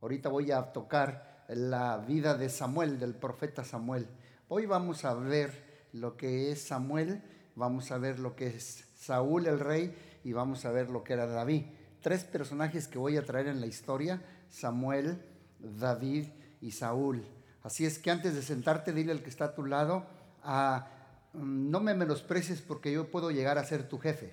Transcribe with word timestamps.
Ahorita 0.00 0.30
voy 0.30 0.50
a 0.50 0.72
tocar 0.72 1.44
la 1.48 1.98
vida 1.98 2.34
de 2.34 2.48
Samuel, 2.48 2.98
del 2.98 3.14
profeta 3.14 3.64
Samuel. 3.64 4.06
Hoy 4.48 4.64
vamos 4.64 5.04
a 5.04 5.12
ver 5.12 5.88
lo 5.92 6.16
que 6.16 6.50
es 6.50 6.62
Samuel, 6.62 7.22
vamos 7.54 7.90
a 7.90 7.98
ver 7.98 8.18
lo 8.18 8.34
que 8.34 8.46
es 8.46 8.86
Saúl 8.98 9.46
el 9.46 9.60
rey 9.60 9.94
y 10.24 10.32
vamos 10.32 10.64
a 10.64 10.70
ver 10.70 10.88
lo 10.88 11.04
que 11.04 11.12
era 11.12 11.26
David. 11.26 11.64
Tres 12.00 12.24
personajes 12.24 12.88
que 12.88 12.98
voy 12.98 13.18
a 13.18 13.26
traer 13.26 13.48
en 13.48 13.60
la 13.60 13.66
historia, 13.66 14.22
Samuel, 14.48 15.22
David 15.58 16.28
y 16.62 16.70
Saúl. 16.70 17.26
Así 17.62 17.84
es 17.84 17.98
que 17.98 18.10
antes 18.10 18.34
de 18.34 18.40
sentarte, 18.40 18.94
dile 18.94 19.12
al 19.12 19.22
que 19.22 19.28
está 19.28 19.46
a 19.46 19.54
tu 19.54 19.66
lado, 19.66 20.06
ah, 20.42 20.88
no 21.34 21.80
me 21.80 21.92
menosprecies 21.92 22.62
porque 22.62 22.90
yo 22.90 23.10
puedo 23.10 23.30
llegar 23.30 23.58
a 23.58 23.64
ser 23.64 23.86
tu 23.86 23.98
jefe. 23.98 24.32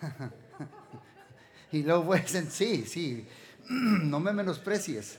y 1.72 1.82
luego 1.82 2.06
pues, 2.06 2.30
sí, 2.48 2.86
sí, 2.86 3.28
no 3.68 4.20
me 4.20 4.32
menosprecies. 4.32 5.18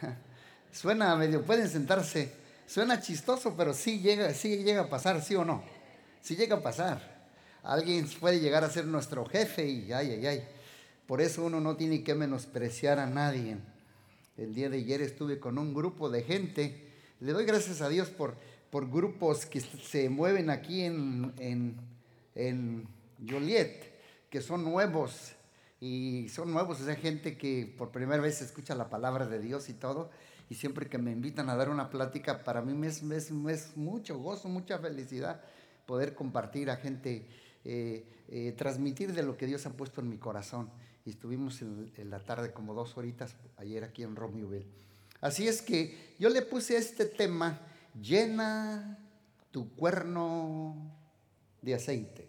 Suena 0.72 1.14
medio, 1.16 1.42
pueden 1.42 1.68
sentarse, 1.68 2.32
suena 2.66 3.00
chistoso, 3.00 3.54
pero 3.56 3.74
sí 3.74 4.00
llega, 4.00 4.34
sí 4.34 4.64
llega 4.64 4.82
a 4.82 4.88
pasar, 4.88 5.22
sí 5.22 5.34
o 5.34 5.44
no. 5.44 5.62
Sí 6.20 6.36
llega 6.36 6.56
a 6.56 6.62
pasar. 6.62 7.14
Alguien 7.62 8.08
puede 8.20 8.40
llegar 8.40 8.64
a 8.64 8.70
ser 8.70 8.86
nuestro 8.86 9.24
jefe 9.24 9.66
y 9.68 9.92
ay, 9.92 10.12
ay, 10.12 10.26
ay. 10.26 10.44
Por 11.06 11.20
eso 11.20 11.44
uno 11.44 11.60
no 11.60 11.76
tiene 11.76 12.02
que 12.02 12.14
menospreciar 12.14 12.98
a 12.98 13.06
nadie. 13.06 13.56
El 14.36 14.54
día 14.54 14.68
de 14.68 14.78
ayer 14.78 15.00
estuve 15.00 15.38
con 15.38 15.58
un 15.58 15.74
grupo 15.74 16.10
de 16.10 16.22
gente. 16.22 16.88
Le 17.20 17.32
doy 17.32 17.44
gracias 17.44 17.80
a 17.80 17.88
Dios 17.88 18.08
por, 18.08 18.36
por 18.70 18.90
grupos 18.90 19.46
que 19.46 19.60
se 19.60 20.08
mueven 20.08 20.50
aquí 20.50 20.82
en, 20.82 21.32
en, 21.38 21.76
en 22.34 22.88
Joliet, 23.26 23.92
que 24.28 24.40
son 24.40 24.64
nuevos. 24.64 25.32
Y 25.84 26.30
son 26.30 26.50
nuevos, 26.50 26.80
esa 26.80 26.94
gente 26.94 27.36
que 27.36 27.70
por 27.76 27.90
primera 27.90 28.22
vez 28.22 28.40
escucha 28.40 28.74
la 28.74 28.88
palabra 28.88 29.26
de 29.26 29.38
Dios 29.38 29.68
y 29.68 29.74
todo. 29.74 30.10
Y 30.48 30.54
siempre 30.54 30.88
que 30.88 30.96
me 30.96 31.12
invitan 31.12 31.50
a 31.50 31.56
dar 31.56 31.68
una 31.68 31.90
plática, 31.90 32.42
para 32.42 32.62
mí 32.62 32.72
me 32.72 32.86
es, 32.86 33.02
es 33.02 33.76
mucho 33.76 34.18
gozo, 34.18 34.48
mucha 34.48 34.78
felicidad 34.78 35.42
poder 35.84 36.14
compartir 36.14 36.70
a 36.70 36.76
gente, 36.76 37.26
eh, 37.66 38.06
eh, 38.28 38.54
transmitir 38.56 39.12
de 39.12 39.24
lo 39.24 39.36
que 39.36 39.44
Dios 39.44 39.66
ha 39.66 39.76
puesto 39.76 40.00
en 40.00 40.08
mi 40.08 40.16
corazón 40.16 40.70
y 41.04 41.10
estuvimos 41.10 41.60
en, 41.60 41.92
la 42.08 42.20
tarde 42.20 42.54
como 42.54 42.72
dos 42.72 42.96
horitas 42.96 43.36
ayer 43.58 43.84
aquí 43.84 44.04
en 44.04 44.16
Romeoville. 44.16 44.66
Así 45.20 45.46
es 45.46 45.60
que 45.60 46.14
yo 46.18 46.30
le 46.30 46.40
puse 46.40 46.78
este 46.78 47.04
tema, 47.04 47.60
llena 48.00 48.98
tu 49.50 49.68
cuerno 49.74 50.96
de 51.60 51.74
aceite. 51.74 52.26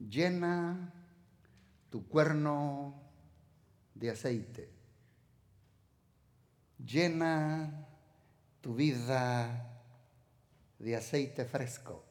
Llena 0.00 0.92
tu 1.90 2.06
cuerno 2.08 2.94
de 3.94 4.10
aceite. 4.10 4.70
Llena 6.78 7.86
tu 8.60 8.74
vida 8.74 9.82
de 10.78 10.96
aceite 10.96 11.44
fresco. 11.44 12.04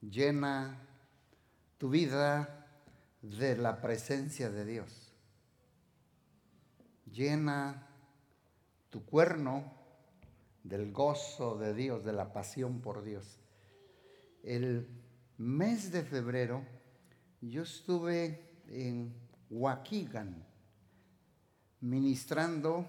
Llena 0.00 0.88
tu 1.78 1.90
vida 1.90 2.66
de 3.20 3.56
la 3.56 3.80
presencia 3.80 4.50
de 4.50 4.64
Dios. 4.64 5.12
Llena 7.12 7.88
tu 8.90 9.04
cuerno 9.04 9.72
del 10.64 10.92
gozo 10.92 11.58
de 11.58 11.74
Dios, 11.74 12.04
de 12.04 12.12
la 12.12 12.32
pasión 12.32 12.80
por 12.80 13.02
Dios. 13.02 13.38
El 14.42 14.88
mes 15.38 15.92
de 15.92 16.02
febrero 16.02 16.64
yo 17.48 17.62
estuve 17.62 18.62
en 18.68 19.12
Waukegan 19.50 20.46
ministrando 21.80 22.88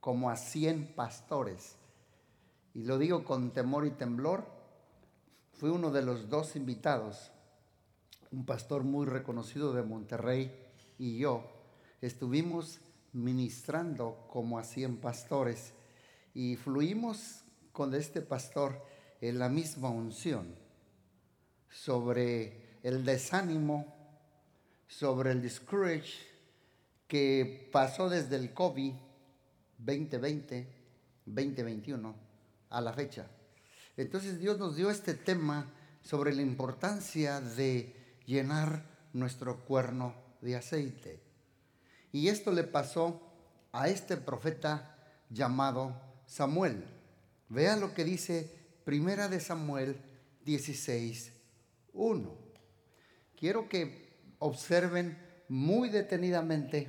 como 0.00 0.30
a 0.30 0.36
100 0.36 0.94
pastores. 0.94 1.76
Y 2.74 2.84
lo 2.84 2.98
digo 2.98 3.24
con 3.24 3.52
temor 3.52 3.86
y 3.86 3.90
temblor. 3.90 4.46
Fui 5.52 5.70
uno 5.70 5.90
de 5.90 6.02
los 6.02 6.28
dos 6.28 6.54
invitados 6.56 7.32
un 8.32 8.44
pastor 8.44 8.84
muy 8.84 9.06
reconocido 9.06 9.72
de 9.72 9.82
Monterrey 9.82 10.52
y 10.98 11.18
yo 11.18 11.44
estuvimos 12.00 12.80
ministrando 13.12 14.26
como 14.28 14.58
a 14.58 14.64
100 14.64 14.98
pastores 14.98 15.72
y 16.34 16.56
fluimos 16.56 17.44
con 17.72 17.94
este 17.94 18.20
pastor 18.20 18.82
en 19.20 19.38
la 19.38 19.48
misma 19.48 19.88
unción 19.88 20.54
sobre 21.70 22.65
el 22.86 23.04
desánimo, 23.04 23.92
sobre 24.86 25.32
el 25.32 25.42
discourage 25.42 26.12
que 27.08 27.68
pasó 27.72 28.08
desde 28.08 28.36
el 28.36 28.54
COVID 28.54 28.92
2020, 29.78 30.68
2021 31.26 32.14
a 32.70 32.80
la 32.80 32.92
fecha. 32.92 33.26
Entonces 33.96 34.38
Dios 34.38 34.60
nos 34.60 34.76
dio 34.76 34.88
este 34.88 35.14
tema 35.14 35.68
sobre 36.00 36.32
la 36.32 36.42
importancia 36.42 37.40
de 37.40 38.20
llenar 38.24 38.84
nuestro 39.12 39.64
cuerno 39.64 40.14
de 40.40 40.54
aceite. 40.54 41.20
Y 42.12 42.28
esto 42.28 42.52
le 42.52 42.62
pasó 42.62 43.20
a 43.72 43.88
este 43.88 44.16
profeta 44.16 44.96
llamado 45.28 46.00
Samuel. 46.24 46.84
Vea 47.48 47.74
lo 47.74 47.94
que 47.94 48.04
dice 48.04 48.48
Primera 48.84 49.26
de 49.26 49.40
Samuel 49.40 50.00
16, 50.44 51.32
1. 51.92 52.45
Quiero 53.38 53.68
que 53.68 54.08
observen 54.38 55.18
muy 55.48 55.90
detenidamente 55.90 56.88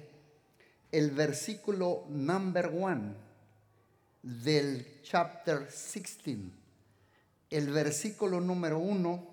el 0.93 1.11
versículo 1.11 2.05
number 2.07 2.67
one 2.67 3.15
del 4.23 5.01
chapter 5.03 5.67
16. 5.67 6.37
El 7.49 7.69
versículo 7.69 8.39
número 8.39 8.79
uno 8.79 9.27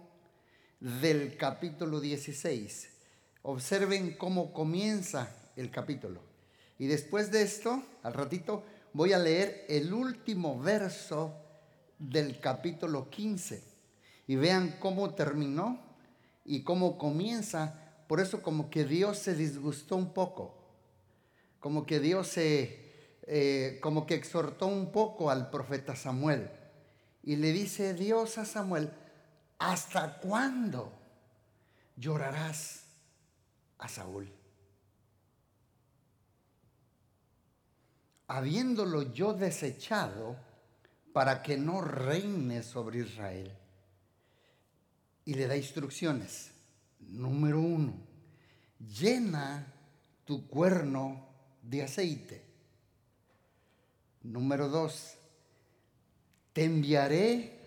del 0.80 1.36
capítulo 1.36 2.00
16. 2.00 2.91
Observen 3.42 4.16
cómo 4.16 4.52
comienza 4.52 5.52
el 5.54 5.70
capítulo. 5.70 6.20
Y 6.81 6.86
después 6.86 7.31
de 7.31 7.42
esto, 7.42 7.81
al 8.02 8.14
ratito, 8.14 8.64
voy 8.92 9.12
a 9.12 9.19
leer 9.20 9.66
el 9.69 9.92
último 9.92 10.60
verso 10.60 11.32
del 11.96 12.41
capítulo 12.41 13.08
15. 13.08 13.62
Y 14.26 14.34
vean 14.34 14.76
cómo 14.81 15.14
terminó 15.14 15.84
y 16.44 16.62
cómo 16.62 16.99
comienza. 16.99 17.81
Por 18.06 18.21
eso 18.21 18.43
como 18.43 18.71
que 18.71 18.84
Dios 18.84 19.19
se 19.19 19.34
disgustó 19.34 19.97
un 19.97 20.12
poco. 20.12 20.55
Como 21.60 21.87
que 21.87 22.00
Dios 22.00 22.28
se, 22.28 23.19
eh, 23.22 23.78
como 23.82 24.06
que 24.06 24.15
exhortó 24.15 24.66
un 24.66 24.93
poco 24.93 25.31
al 25.31 25.50
profeta 25.50 25.97
Samuel. 25.97 26.50
Y 27.22 27.37
le 27.37 27.53
dice 27.53 27.94
Dios 27.94 28.37
a 28.37 28.44
Samuel, 28.44 28.91
¿hasta 29.59 30.19
cuándo 30.19 30.93
llorarás 31.97 32.84
a 33.78 33.88
Saúl? 33.88 34.31
Habiéndolo 38.26 39.15
yo 39.15 39.32
desechado 39.32 40.37
para 41.15 41.43
que 41.43 41.56
no 41.56 41.81
reine 41.81 42.62
sobre 42.62 43.00
Israel. 43.00 43.56
Y 45.25 45.35
le 45.35 45.47
da 45.47 45.57
instrucciones. 45.57 46.51
Número 47.01 47.61
uno, 47.61 47.95
llena 48.79 49.73
tu 50.25 50.47
cuerno 50.49 51.27
de 51.62 51.83
aceite. 51.83 52.43
Número 54.23 54.69
dos, 54.69 55.15
te 56.53 56.65
enviaré 56.65 57.59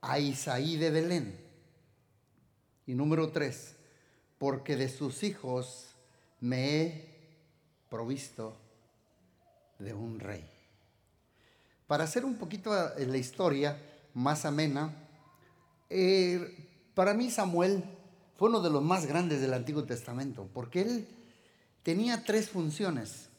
a 0.00 0.18
Isaí 0.18 0.76
de 0.76 0.90
Belén. 0.90 1.40
Y 2.86 2.94
número 2.94 3.30
tres, 3.30 3.76
porque 4.38 4.76
de 4.76 4.88
sus 4.88 5.22
hijos 5.22 5.94
me 6.40 6.82
he 6.82 7.10
provisto 7.88 8.56
de 9.78 9.92
un 9.92 10.18
rey. 10.20 10.48
Para 11.86 12.04
hacer 12.04 12.24
un 12.24 12.36
poquito 12.36 12.72
la 12.72 13.16
historia 13.16 13.76
más 14.14 14.44
amena, 14.44 14.94
eh, 15.88 16.69
para 17.00 17.14
mí 17.14 17.30
Samuel 17.30 17.82
fue 18.36 18.50
uno 18.50 18.60
de 18.60 18.68
los 18.68 18.82
más 18.82 19.06
grandes 19.06 19.40
del 19.40 19.54
Antiguo 19.54 19.84
Testamento, 19.84 20.46
porque 20.52 20.82
él 20.82 21.08
tenía 21.82 22.26
tres 22.26 22.50
funciones. 22.50 23.30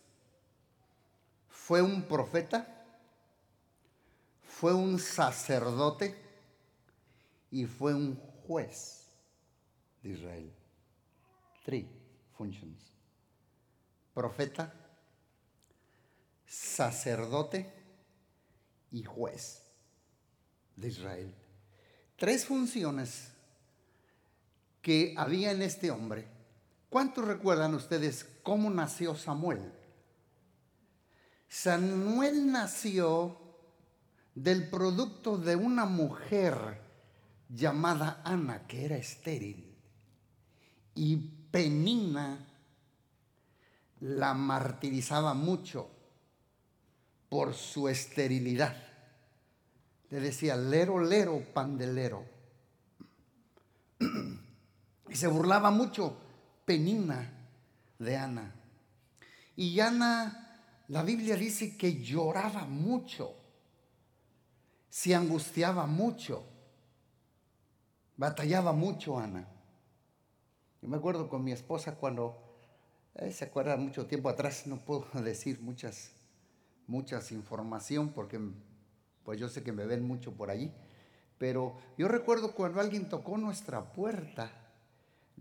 Fue 1.48 1.80
un 1.84 2.02
profeta, 2.02 2.84
fue 4.42 4.74
un 4.74 4.98
sacerdote 4.98 6.20
y 7.52 7.68
fue 7.68 7.94
un 7.94 8.16
juez 8.48 9.04
de 10.02 10.10
Israel. 10.10 10.52
Three 11.64 11.88
functions. 12.36 12.82
Profeta, 14.16 14.74
sacerdote 16.48 17.72
y 18.90 19.04
juez 19.04 19.62
de 20.76 20.88
Israel. 20.88 21.36
Tres 22.18 22.44
funciones 22.44 23.32
que 24.82 25.14
había 25.18 25.52
en 25.52 25.62
este 25.62 25.92
hombre 25.92 26.28
¿Cuántos 26.92 27.26
recuerdan 27.26 27.74
ustedes 27.74 28.28
cómo 28.44 28.70
nació 28.70 29.16
Samuel? 29.16 29.72
Samuel 31.48 32.52
nació 32.52 33.38
del 34.36 34.70
producto 34.70 35.38
de 35.38 35.56
una 35.56 35.86
mujer 35.86 36.82
llamada 37.48 38.22
Ana, 38.26 38.68
que 38.68 38.84
era 38.84 38.98
estéril. 38.98 39.74
Y 40.94 41.16
Penina 41.50 42.46
la 44.02 44.34
martirizaba 44.34 45.34
mucho 45.34 45.90
por 47.30 47.54
su 47.54 47.88
esterilidad. 47.88 48.76
Le 50.10 50.20
decía, 50.20 50.58
lero, 50.58 51.02
lero, 51.02 51.42
pandelero. 51.54 52.26
Y 55.12 55.16
se 55.18 55.28
burlaba 55.28 55.72
mucho 55.72 56.16
Penina 56.64 57.30
de 58.00 58.16
Ana. 58.16 58.56
Y 59.58 59.78
Ana, 59.82 60.86
la 60.88 61.04
Biblia 61.04 61.36
dice 61.36 61.76
que 61.76 62.02
lloraba 62.02 62.64
mucho, 62.64 63.36
se 64.90 65.14
angustiaba 65.14 65.86
mucho, 65.86 66.46
batallaba 68.16 68.72
mucho 68.72 69.20
Ana. 69.20 69.46
Yo 70.82 70.88
me 70.88 70.96
acuerdo 70.96 71.28
con 71.28 71.44
mi 71.44 71.52
esposa 71.52 71.96
cuando, 71.96 72.42
eh, 73.16 73.34
se 73.34 73.44
acuerda 73.44 73.76
mucho 73.76 74.08
tiempo 74.08 74.30
atrás, 74.30 74.66
no 74.66 74.78
puedo 74.78 75.08
decir 75.22 75.60
muchas, 75.60 76.14
muchas 76.88 77.34
información 77.34 78.14
porque 78.14 78.40
pues 79.26 79.38
yo 79.38 79.50
sé 79.50 79.62
que 79.62 79.74
me 79.74 79.86
ven 79.86 80.08
mucho 80.08 80.32
por 80.32 80.50
allí, 80.50 80.72
pero 81.38 81.76
yo 81.98 82.08
recuerdo 82.08 82.56
cuando 82.56 82.80
alguien 82.80 83.10
tocó 83.10 83.38
nuestra 83.38 83.92
puerta 83.92 84.61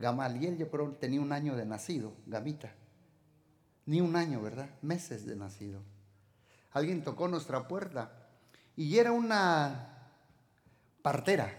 Gamaliel, 0.00 0.56
yo 0.56 0.70
creo, 0.70 0.92
tenía 0.92 1.20
un 1.20 1.30
año 1.30 1.54
de 1.56 1.66
nacido, 1.66 2.14
Gamita. 2.26 2.72
Ni 3.84 4.00
un 4.00 4.16
año, 4.16 4.40
¿verdad? 4.40 4.70
Meses 4.80 5.26
de 5.26 5.36
nacido. 5.36 5.82
Alguien 6.72 7.04
tocó 7.04 7.28
nuestra 7.28 7.68
puerta 7.68 8.10
y 8.76 8.96
era 8.96 9.12
una 9.12 10.08
partera, 11.02 11.52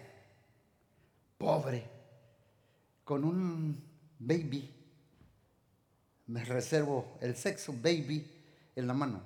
pobre, 1.38 1.88
con 3.04 3.26
un 3.26 3.80
baby. 4.18 4.74
Me 6.26 6.44
reservo 6.44 7.20
el 7.22 7.36
sexo, 7.36 7.74
baby, 7.74 8.28
en 8.76 8.88
la 8.88 8.94
mano. 8.96 9.22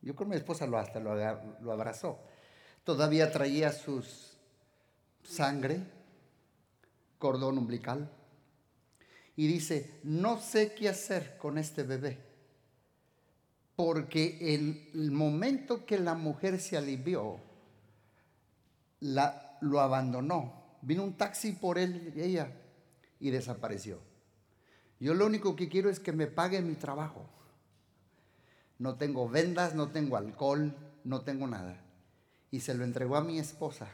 Yo 0.00 0.14
creo 0.14 0.28
que 0.28 0.34
mi 0.34 0.36
esposa 0.36 0.66
lo 0.66 0.78
hasta 0.78 0.98
lo, 0.98 1.14
lo 1.60 1.72
abrazó. 1.72 2.18
Todavía 2.84 3.30
traía 3.30 3.70
sus 3.70 4.38
sangre, 5.22 5.82
cordón 7.24 7.56
umbilical. 7.56 8.10
Y 9.34 9.46
dice, 9.46 9.98
no 10.02 10.38
sé 10.38 10.74
qué 10.74 10.90
hacer 10.90 11.38
con 11.38 11.56
este 11.56 11.82
bebé, 11.82 12.18
porque 13.76 14.54
el 14.54 15.10
momento 15.10 15.86
que 15.86 15.98
la 15.98 16.14
mujer 16.14 16.60
se 16.60 16.76
alivió, 16.76 17.40
la, 19.00 19.56
lo 19.62 19.80
abandonó. 19.80 20.76
Vino 20.82 21.02
un 21.02 21.16
taxi 21.16 21.52
por 21.52 21.78
él 21.78 22.12
y 22.14 22.20
ella 22.20 22.52
y 23.18 23.30
desapareció. 23.30 24.00
Yo 25.00 25.14
lo 25.14 25.24
único 25.24 25.56
que 25.56 25.70
quiero 25.70 25.88
es 25.88 26.00
que 26.00 26.12
me 26.12 26.26
pague 26.26 26.60
mi 26.60 26.74
trabajo. 26.74 27.26
No 28.78 28.96
tengo 28.96 29.30
vendas, 29.30 29.74
no 29.74 29.88
tengo 29.88 30.18
alcohol, 30.18 30.76
no 31.04 31.22
tengo 31.22 31.46
nada. 31.46 31.82
Y 32.50 32.60
se 32.60 32.74
lo 32.74 32.84
entregó 32.84 33.16
a 33.16 33.24
mi 33.24 33.38
esposa 33.38 33.88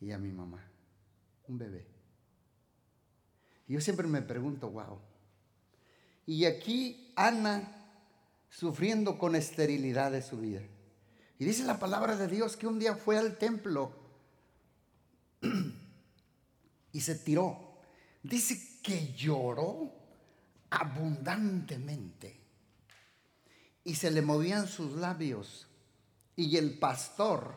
y 0.00 0.12
a 0.12 0.18
mi 0.18 0.30
mamá. 0.30 0.70
Un 1.48 1.58
bebé. 1.58 1.95
Yo 3.68 3.80
siempre 3.80 4.06
me 4.06 4.22
pregunto, 4.22 4.70
wow. 4.70 4.98
Y 6.26 6.44
aquí 6.44 7.12
Ana 7.16 7.72
sufriendo 8.48 9.18
con 9.18 9.34
esterilidad 9.34 10.12
de 10.12 10.22
su 10.22 10.38
vida. 10.38 10.62
Y 11.38 11.44
dice 11.44 11.64
la 11.64 11.78
palabra 11.78 12.16
de 12.16 12.28
Dios 12.28 12.56
que 12.56 12.66
un 12.66 12.78
día 12.78 12.94
fue 12.96 13.18
al 13.18 13.36
templo 13.36 13.92
y 16.92 17.00
se 17.00 17.14
tiró. 17.16 17.80
Dice 18.22 18.80
que 18.82 19.12
lloró 19.14 19.92
abundantemente 20.70 22.40
y 23.84 23.94
se 23.94 24.10
le 24.10 24.22
movían 24.22 24.66
sus 24.66 24.92
labios. 24.92 25.66
Y 26.34 26.56
el 26.56 26.78
pastor 26.78 27.56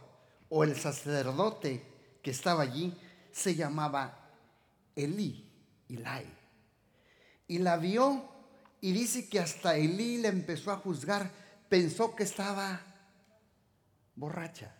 o 0.49 0.63
el 0.63 0.75
sacerdote 0.75 1.83
que 2.21 2.31
estaba 2.31 2.63
allí 2.63 2.93
se 3.31 3.55
llamaba 3.55 4.31
Elí. 4.95 5.48
Y 7.47 7.57
la 7.57 7.77
vio 7.77 8.23
y 8.79 8.91
dice 8.91 9.27
que 9.27 9.39
hasta 9.39 9.75
Elí 9.75 10.17
le 10.17 10.29
empezó 10.29 10.71
a 10.71 10.77
juzgar, 10.77 11.31
pensó 11.67 12.15
que 12.15 12.23
estaba 12.23 12.81
borracha. 14.15 14.75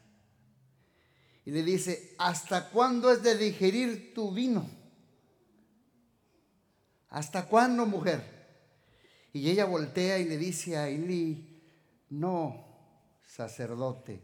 Y 1.46 1.52
le 1.52 1.64
dice, 1.64 2.16
¿hasta 2.20 2.70
cuándo 2.70 3.12
es 3.12 3.24
de 3.24 3.36
digerir 3.36 4.14
tu 4.14 4.32
vino? 4.32 4.70
¿Hasta 7.10 7.48
cuándo, 7.48 7.88
mujer? 7.88 8.38
Y 9.34 9.50
ella 9.50 9.66
voltea 9.66 10.20
y 10.20 10.26
le 10.26 10.38
dice 10.38 10.78
a 10.78 10.88
Elí, 10.88 11.64
no, 12.10 12.66
sacerdote 13.26 14.22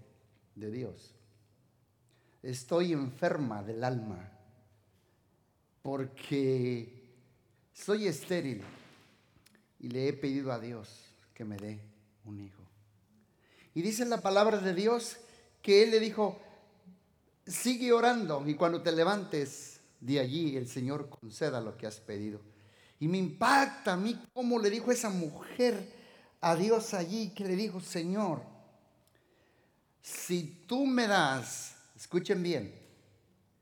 de 0.53 0.69
Dios, 0.69 1.15
estoy 2.43 2.93
enferma 2.93 3.63
del 3.63 3.83
alma 3.83 4.34
porque 5.85 6.91
soy 7.71 8.07
estéril 8.07 8.63
y 9.79 9.87
le 9.87 10.07
he 10.07 10.13
pedido 10.13 10.51
a 10.51 10.57
Dios 10.57 10.89
que 11.35 11.45
me 11.45 11.57
dé 11.57 11.79
un 12.25 12.39
hijo. 12.39 12.63
Y 13.75 13.83
dice 13.83 14.03
la 14.05 14.19
palabra 14.19 14.57
de 14.57 14.73
Dios 14.73 15.17
que 15.61 15.83
Él 15.83 15.91
le 15.91 15.99
dijo, 15.99 16.41
sigue 17.45 17.93
orando 17.93 18.43
y 18.47 18.55
cuando 18.55 18.81
te 18.81 18.93
levantes 18.93 19.79
de 19.99 20.19
allí 20.19 20.57
el 20.57 20.67
Señor 20.67 21.07
conceda 21.07 21.61
lo 21.61 21.77
que 21.77 21.85
has 21.85 21.99
pedido. 21.99 22.41
Y 22.99 23.07
me 23.07 23.19
impacta 23.19 23.93
a 23.93 23.97
mí 23.97 24.19
cómo 24.33 24.57
le 24.57 24.71
dijo 24.71 24.91
esa 24.91 25.11
mujer 25.11 25.87
a 26.41 26.55
Dios 26.55 26.95
allí, 26.95 27.29
que 27.29 27.45
le 27.45 27.55
dijo, 27.55 27.79
Señor, 27.79 28.41
si 30.01 30.65
tú 30.65 30.87
me 30.87 31.05
das, 31.05 31.75
escuchen 31.95 32.41
bien, 32.41 32.73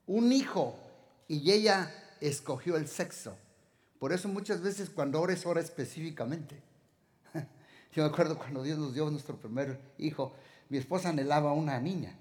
un 0.08 0.32
hijo 0.32 0.80
y 1.28 1.52
ella 1.52 2.00
escogió 2.28 2.78
el 2.78 2.88
sexo. 2.88 3.38
Por 4.00 4.14
eso 4.14 4.28
muchas 4.28 4.62
veces 4.62 4.90
cuando 4.90 5.22
ores, 5.22 5.46
ora 5.46 5.62
específicamente. 5.62 6.62
Yo 7.94 8.04
me 8.04 8.10
acuerdo 8.10 8.38
cuando 8.38 8.64
Dios 8.64 8.78
nos 8.78 8.94
dio 8.94 9.10
nuestro 9.10 9.38
primer 9.38 9.80
hijo, 9.98 10.34
mi 10.70 10.78
esposa 10.78 11.10
anhelaba 11.10 11.54
una 11.54 11.80
niña, 11.80 12.16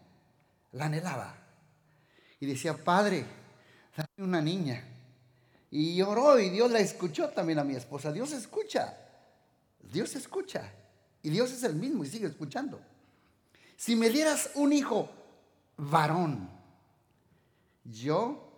la 0.73 0.87
anhelaba. 0.87 1.37
Y 2.41 2.47
decía, 2.47 2.77
Padre, 2.77 3.25
dame 3.97 4.29
una 4.29 4.41
niña. 4.41 4.85
Y 5.71 6.03
oró 6.03 6.39
y 6.39 6.51
Dios 6.51 6.71
la 6.71 6.81
escuchó 6.81 7.31
también 7.31 7.59
a 7.59 7.65
mi 7.65 7.75
esposa. 7.75 8.13
Dios 8.13 8.33
escucha, 8.33 8.97
Dios 9.81 10.15
escucha. 10.17 10.71
Y 11.23 11.31
Dios 11.31 11.53
es 11.53 11.63
el 11.63 11.77
mismo 11.77 12.05
y 12.05 12.09
sigue 12.09 12.27
escuchando. 12.27 12.81
Si 13.77 13.95
me 13.97 14.11
dieras 14.11 14.51
un 14.57 14.73
hijo 14.73 15.09
varón, 15.77 16.51
yo 17.85 18.52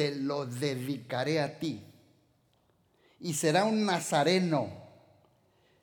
te 0.00 0.14
lo 0.14 0.46
dedicaré 0.46 1.42
a 1.42 1.58
ti. 1.58 1.84
Y 3.18 3.34
será 3.34 3.66
un 3.66 3.84
nazareno 3.84 4.72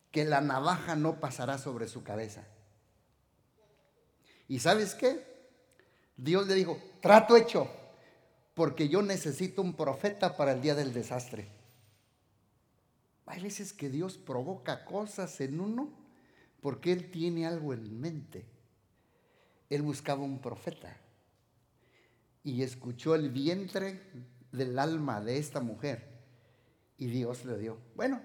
que 0.09 0.25
la 0.25 0.41
navaja 0.41 0.95
no 0.95 1.19
pasará 1.19 1.59
sobre 1.59 1.87
su 1.87 2.01
cabeza. 2.01 2.43
¿Y 4.47 4.57
sabes 4.57 4.95
qué? 4.95 5.23
Dios 6.15 6.47
le 6.47 6.55
dijo, 6.55 6.81
trato 6.99 7.37
hecho, 7.37 7.69
porque 8.55 8.89
yo 8.89 9.03
necesito 9.03 9.61
un 9.61 9.75
profeta 9.75 10.35
para 10.35 10.53
el 10.53 10.61
día 10.61 10.73
del 10.73 10.93
desastre. 10.93 11.47
Hay 13.27 13.43
veces 13.43 13.71
que 13.71 13.87
Dios 13.87 14.17
provoca 14.17 14.83
cosas 14.83 15.39
en 15.41 15.59
uno 15.59 15.93
porque 16.59 16.91
Él 16.91 17.11
tiene 17.11 17.45
algo 17.45 17.71
en 17.71 18.01
mente. 18.01 18.47
Él 19.69 19.83
buscaba 19.83 20.23
un 20.23 20.41
profeta 20.41 20.97
y 22.47 22.63
escuchó 22.63 23.13
el 23.13 23.29
vientre 23.29 24.01
del 24.53 24.79
alma 24.79 25.19
de 25.19 25.37
esta 25.37 25.59
mujer 25.59 26.07
y 26.97 27.07
Dios 27.07 27.43
le 27.43 27.57
dio. 27.57 27.77
Bueno, 27.93 28.21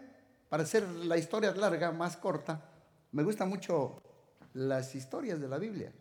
para 0.48 0.62
hacer 0.62 0.88
la 0.88 1.18
historia 1.18 1.50
larga, 1.50 1.90
más 1.90 2.16
corta, 2.16 2.70
me 3.10 3.24
gustan 3.24 3.48
mucho 3.48 4.00
las 4.54 4.94
historias 4.94 5.40
de 5.40 5.48
la 5.48 5.58
Biblia. 5.58 5.92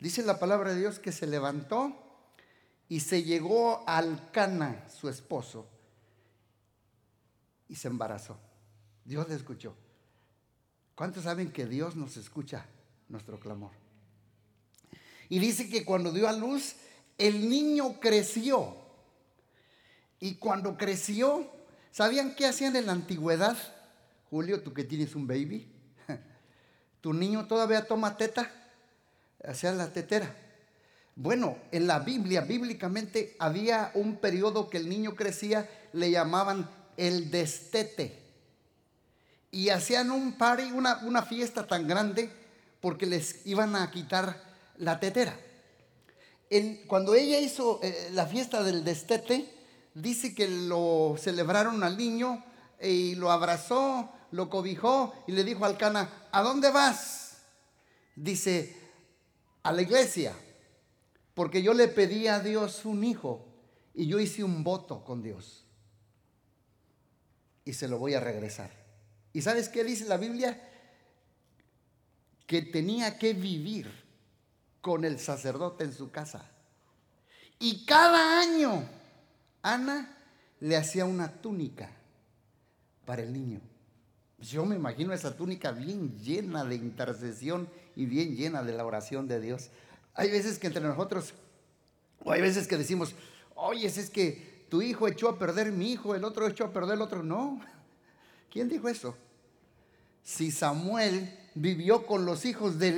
Dice 0.00 0.22
la 0.22 0.38
palabra 0.38 0.72
de 0.72 0.80
Dios 0.80 0.98
que 0.98 1.12
se 1.12 1.26
levantó 1.26 1.94
y 2.88 3.00
se 3.00 3.22
llegó 3.22 3.86
al 3.86 4.30
Cana, 4.30 4.88
su 4.88 5.10
esposo, 5.10 5.68
y 7.68 7.74
se 7.74 7.88
embarazó. 7.88 8.38
Dios 9.04 9.28
le 9.28 9.34
escuchó. 9.34 9.76
¿Cuántos 10.94 11.24
saben 11.24 11.52
que 11.52 11.66
Dios 11.66 11.96
nos 11.96 12.16
escucha 12.16 12.64
nuestro 13.10 13.38
clamor? 13.38 13.72
Y 15.28 15.38
dice 15.38 15.68
que 15.68 15.84
cuando 15.84 16.12
dio 16.12 16.26
a 16.26 16.32
luz, 16.32 16.76
el 17.22 17.48
niño 17.48 18.00
creció 18.00 18.76
Y 20.18 20.34
cuando 20.34 20.76
creció, 20.76 21.48
¿sabían 21.92 22.34
qué 22.34 22.46
hacían 22.46 22.76
en 22.76 22.86
la 22.86 22.92
antigüedad? 22.92 23.56
Julio, 24.30 24.62
tú 24.62 24.72
que 24.72 24.84
tienes 24.84 25.14
un 25.14 25.26
baby, 25.26 25.68
tu 27.00 27.12
niño 27.12 27.46
todavía 27.46 27.86
toma 27.86 28.16
teta, 28.16 28.50
hacía 29.44 29.72
la 29.72 29.92
tetera. 29.92 30.34
Bueno, 31.14 31.58
en 31.70 31.86
la 31.86 31.98
Biblia, 31.98 32.40
bíblicamente, 32.40 33.36
había 33.38 33.90
un 33.94 34.16
periodo 34.16 34.70
que 34.70 34.78
el 34.78 34.88
niño 34.88 35.14
crecía, 35.14 35.68
le 35.92 36.10
llamaban 36.10 36.68
el 36.96 37.30
destete. 37.30 38.18
Y 39.50 39.68
hacían 39.68 40.10
un 40.10 40.38
party, 40.38 40.72
una, 40.72 40.98
una 41.02 41.22
fiesta 41.22 41.66
tan 41.66 41.86
grande, 41.86 42.30
porque 42.80 43.06
les 43.06 43.46
iban 43.46 43.76
a 43.76 43.90
quitar 43.90 44.42
la 44.78 44.98
tetera. 44.98 45.36
Cuando 46.86 47.14
ella 47.14 47.38
hizo 47.38 47.80
eh, 47.82 48.10
la 48.12 48.26
fiesta 48.26 48.62
del 48.62 48.84
destete, 48.84 49.48
dice 49.94 50.34
que 50.34 50.48
lo 50.48 51.16
celebraron 51.18 51.82
al 51.82 51.96
niño 51.96 52.44
y 52.80 53.14
lo 53.14 53.30
abrazó, 53.30 54.10
lo 54.32 54.50
cobijó 54.50 55.14
y 55.26 55.32
le 55.32 55.44
dijo 55.44 55.64
al 55.64 55.78
cana, 55.78 56.28
¿a 56.30 56.42
dónde 56.42 56.70
vas? 56.70 57.38
Dice, 58.16 58.76
a 59.62 59.72
la 59.72 59.82
iglesia 59.82 60.34
porque 61.34 61.62
yo 61.62 61.74
le 61.74 61.88
pedí 61.88 62.28
a 62.28 62.40
Dios 62.40 62.84
un 62.84 63.04
hijo 63.04 63.46
y 63.94 64.06
yo 64.06 64.20
hice 64.20 64.44
un 64.44 64.64
voto 64.64 65.04
con 65.04 65.22
Dios. 65.22 65.64
Y 67.64 67.72
se 67.74 67.88
lo 67.88 67.98
voy 67.98 68.14
a 68.14 68.20
regresar. 68.20 68.70
¿Y 69.32 69.42
sabes 69.42 69.68
qué 69.68 69.84
dice 69.84 70.04
la 70.06 70.16
Biblia? 70.16 70.60
Que 72.46 72.62
tenía 72.62 73.18
que 73.18 73.32
vivir 73.32 73.90
con 74.82 75.06
el 75.06 75.18
sacerdote 75.18 75.84
en 75.84 75.94
su 75.94 76.10
casa. 76.10 76.44
Y 77.58 77.86
cada 77.86 78.40
año 78.40 78.84
Ana 79.62 80.18
le 80.60 80.76
hacía 80.76 81.04
una 81.04 81.32
túnica 81.40 81.90
para 83.06 83.22
el 83.22 83.32
niño. 83.32 83.60
Yo 84.38 84.66
me 84.66 84.74
imagino 84.74 85.12
esa 85.12 85.36
túnica 85.36 85.70
bien 85.70 86.18
llena 86.18 86.64
de 86.64 86.74
intercesión 86.74 87.68
y 87.94 88.06
bien 88.06 88.36
llena 88.36 88.64
de 88.64 88.72
la 88.72 88.84
oración 88.84 89.28
de 89.28 89.40
Dios. 89.40 89.70
Hay 90.14 90.30
veces 90.30 90.58
que 90.58 90.66
entre 90.66 90.82
nosotros, 90.82 91.32
o 92.24 92.32
hay 92.32 92.40
veces 92.40 92.66
que 92.66 92.76
decimos, 92.76 93.14
oye, 93.54 93.86
es 93.86 94.10
que 94.10 94.66
tu 94.68 94.82
hijo 94.82 95.06
echó 95.06 95.28
a 95.28 95.38
perder 95.38 95.70
mi 95.70 95.92
hijo, 95.92 96.16
el 96.16 96.24
otro 96.24 96.48
echó 96.48 96.64
a 96.64 96.72
perder 96.72 96.96
el 96.96 97.02
otro. 97.02 97.22
No. 97.22 97.60
¿Quién 98.50 98.68
dijo 98.68 98.88
eso? 98.88 99.16
Si 100.24 100.50
Samuel 100.50 101.38
vivió 101.54 102.06
con 102.06 102.24
los 102.24 102.44
hijos 102.44 102.80
de 102.80 102.90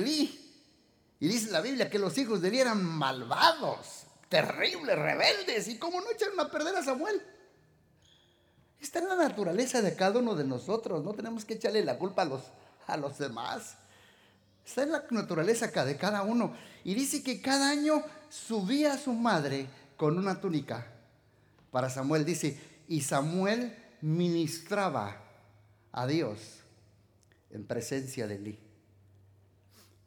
y 1.19 1.27
dice 1.27 1.51
la 1.51 1.61
Biblia 1.61 1.89
que 1.89 1.99
los 1.99 2.17
hijos 2.17 2.41
de 2.41 2.49
Eli 2.49 2.59
eran 2.59 2.83
malvados, 2.83 4.03
terribles, 4.29 4.97
rebeldes, 4.97 5.67
¿y 5.67 5.77
cómo 5.77 6.01
no 6.01 6.11
echaron 6.11 6.39
a 6.39 6.51
perder 6.51 6.75
a 6.75 6.83
Samuel? 6.83 7.21
Está 8.81 8.99
en 8.99 9.09
la 9.09 9.15
naturaleza 9.15 9.81
de 9.81 9.95
cada 9.95 10.19
uno 10.19 10.35
de 10.35 10.43
nosotros, 10.43 11.03
no 11.03 11.13
tenemos 11.13 11.45
que 11.45 11.55
echarle 11.55 11.83
la 11.83 11.97
culpa 11.97 12.23
a 12.23 12.25
los, 12.25 12.41
a 12.87 12.97
los 12.97 13.17
demás. 13.17 13.77
Está 14.65 14.83
en 14.83 14.91
la 14.91 15.05
naturaleza 15.11 15.67
de 15.67 15.97
cada 15.97 16.23
uno. 16.23 16.55
Y 16.83 16.95
dice 16.95 17.23
que 17.23 17.41
cada 17.41 17.69
año 17.69 18.03
subía 18.29 18.93
a 18.93 18.97
su 18.97 19.13
madre 19.13 19.67
con 19.95 20.17
una 20.17 20.41
túnica. 20.41 20.87
Para 21.71 21.89
Samuel 21.89 22.25
dice, 22.25 22.59
y 22.87 23.01
Samuel 23.01 23.75
ministraba 24.01 25.21
a 25.91 26.07
Dios 26.07 26.39
en 27.51 27.65
presencia 27.65 28.27
de 28.27 28.35
Eli. 28.35 28.59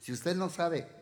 Si 0.01 0.13
usted 0.13 0.37
no 0.37 0.51
sabe, 0.51 0.98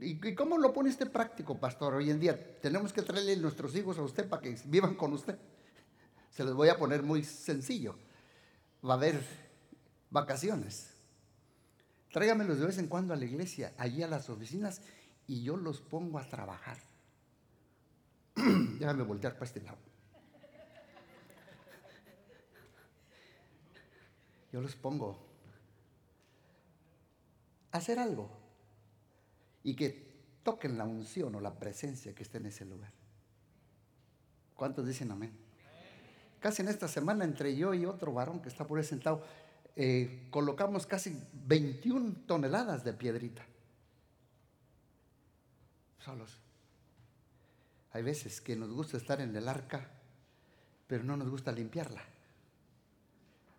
¿y 0.00 0.34
cómo 0.34 0.58
lo 0.58 0.72
pone 0.72 0.90
usted 0.90 1.10
práctico, 1.10 1.58
pastor? 1.58 1.94
Hoy 1.94 2.10
en 2.10 2.20
día 2.20 2.58
tenemos 2.60 2.92
que 2.92 3.02
traerle 3.02 3.36
nuestros 3.36 3.74
hijos 3.76 3.98
a 3.98 4.02
usted 4.02 4.28
para 4.28 4.42
que 4.42 4.56
vivan 4.66 4.94
con 4.94 5.12
usted. 5.12 5.38
Se 6.30 6.44
los 6.44 6.54
voy 6.54 6.68
a 6.68 6.78
poner 6.78 7.02
muy 7.02 7.24
sencillo. 7.24 7.96
Va 8.84 8.94
a 8.94 8.96
haber 8.96 9.22
vacaciones. 10.10 10.94
Tráigamelos 12.12 12.58
de 12.58 12.66
vez 12.66 12.78
en 12.78 12.88
cuando 12.88 13.14
a 13.14 13.16
la 13.16 13.24
iglesia, 13.24 13.74
allí 13.76 14.02
a 14.02 14.08
las 14.08 14.30
oficinas, 14.30 14.80
y 15.26 15.42
yo 15.42 15.56
los 15.56 15.80
pongo 15.80 16.18
a 16.18 16.28
trabajar. 16.28 16.78
Déjame 18.34 19.02
voltear 19.02 19.34
para 19.34 19.44
este 19.44 19.60
lado. 19.60 19.78
Yo 24.52 24.60
los 24.60 24.74
pongo 24.74 25.24
a 27.70 27.78
hacer 27.78 28.00
algo 28.00 28.39
y 29.62 29.74
que 29.74 30.10
toquen 30.42 30.78
la 30.78 30.84
unción 30.84 31.34
o 31.34 31.40
la 31.40 31.54
presencia 31.54 32.14
que 32.14 32.22
esté 32.22 32.38
en 32.38 32.46
ese 32.46 32.64
lugar. 32.64 32.92
¿Cuántos 34.54 34.86
dicen 34.86 35.10
amén? 35.10 35.32
Casi 36.40 36.62
en 36.62 36.68
esta 36.68 36.88
semana 36.88 37.24
entre 37.24 37.54
yo 37.54 37.74
y 37.74 37.84
otro 37.84 38.12
varón 38.12 38.40
que 38.40 38.48
está 38.48 38.66
por 38.66 38.78
ahí 38.78 38.84
sentado, 38.84 39.22
eh, 39.76 40.26
colocamos 40.30 40.86
casi 40.86 41.16
21 41.46 42.14
toneladas 42.26 42.82
de 42.84 42.92
piedrita. 42.94 43.44
Solos. 45.98 46.38
Hay 47.92 48.02
veces 48.02 48.40
que 48.40 48.56
nos 48.56 48.70
gusta 48.70 48.96
estar 48.96 49.20
en 49.20 49.36
el 49.36 49.48
arca, 49.48 49.90
pero 50.86 51.04
no 51.04 51.16
nos 51.16 51.28
gusta 51.28 51.52
limpiarla. 51.52 52.02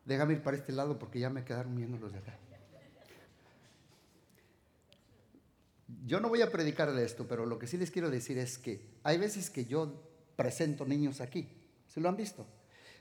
Déjame 0.05 0.33
ir 0.33 0.41
para 0.41 0.57
este 0.57 0.71
lado 0.71 0.97
porque 0.97 1.19
ya 1.19 1.29
me 1.29 1.43
quedaron 1.43 1.75
viendo 1.75 1.97
los 1.97 2.11
de 2.11 2.19
acá. 2.19 2.37
Yo 6.05 6.19
no 6.19 6.29
voy 6.29 6.41
a 6.41 6.51
predicar 6.51 6.91
de 6.91 7.03
esto, 7.03 7.27
pero 7.27 7.45
lo 7.45 7.59
que 7.59 7.67
sí 7.67 7.77
les 7.77 7.91
quiero 7.91 8.09
decir 8.09 8.37
es 8.37 8.57
que 8.57 8.99
hay 9.03 9.17
veces 9.17 9.49
que 9.49 9.65
yo 9.65 10.01
presento 10.35 10.85
niños 10.85 11.21
aquí. 11.21 11.47
¿Se 11.87 11.99
lo 11.99 12.09
han 12.09 12.17
visto? 12.17 12.47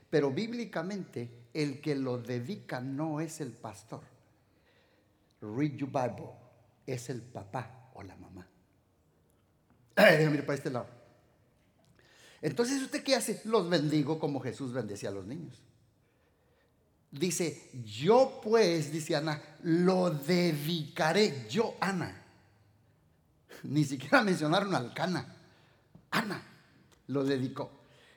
Pero 0.09 0.31
bíblicamente 0.31 1.47
el 1.53 1.79
que 1.81 1.95
lo 1.95 2.17
dedica 2.17 2.81
no 2.81 3.21
es 3.21 3.39
el 3.39 3.51
pastor. 3.51 4.01
Read 5.41 5.71
your 5.77 5.89
Bible. 5.89 6.31
Es 6.85 7.09
el 7.09 7.21
papá 7.21 7.89
o 7.93 8.03
la 8.03 8.15
mamá. 8.17 8.47
Déjame 9.95 10.37
ir 10.37 10.45
para 10.45 10.57
este 10.57 10.69
lado. 10.69 10.87
Entonces, 12.41 12.81
¿usted 12.81 13.03
qué 13.03 13.15
hace? 13.15 13.41
Los 13.45 13.69
bendigo 13.69 14.19
como 14.19 14.39
Jesús 14.39 14.73
bendecía 14.73 15.09
a 15.09 15.13
los 15.13 15.25
niños. 15.27 15.61
Dice, 17.11 17.69
yo 17.85 18.39
pues, 18.43 18.91
dice 18.91 19.15
Ana, 19.15 19.41
lo 19.63 20.09
dedicaré. 20.09 21.45
Yo, 21.49 21.75
Ana. 21.79 22.20
Ni 23.63 23.83
siquiera 23.83 24.21
mencionaron 24.23 24.73
al 24.75 24.93
Cana. 24.93 25.35
Ana 26.11 26.41
lo 27.07 27.23
dedicó. 27.23 27.71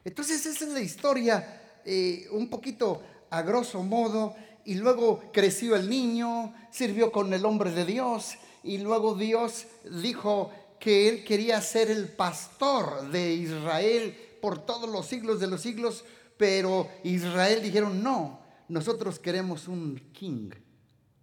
Entonces, 0.05 0.45
esa 0.47 0.65
es 0.65 0.73
la 0.73 0.81
historia 0.81 1.81
eh, 1.85 2.27
un 2.31 2.49
poquito 2.49 3.03
a 3.31 3.43
grosso 3.43 3.83
modo, 3.83 4.35
y 4.65 4.75
luego 4.77 5.23
creció 5.33 5.77
el 5.77 5.91
niño, 5.91 6.55
sirvió 6.71 7.13
con 7.13 7.33
el 7.35 7.45
hombre 7.45 7.71
de 7.71 7.85
Dios, 7.85 8.35
y 8.63 8.79
luego 8.79 9.15
Dios 9.15 9.67
dijo 9.91 10.51
que 10.79 11.09
él 11.09 11.25
quería 11.25 11.61
ser 11.61 11.91
el 11.91 12.09
pastor 12.09 13.11
de 13.11 13.35
Israel 13.35 14.17
por 14.41 14.65
todos 14.65 14.89
los 14.89 15.07
siglos 15.07 15.41
de 15.41 15.47
los 15.47 15.61
siglos, 15.61 16.05
pero 16.37 16.89
Israel 17.03 17.63
dijeron, 17.63 18.03
no, 18.03 18.41
nosotros 18.69 19.19
queremos 19.19 19.69
un 19.69 20.01
king, 20.13 20.51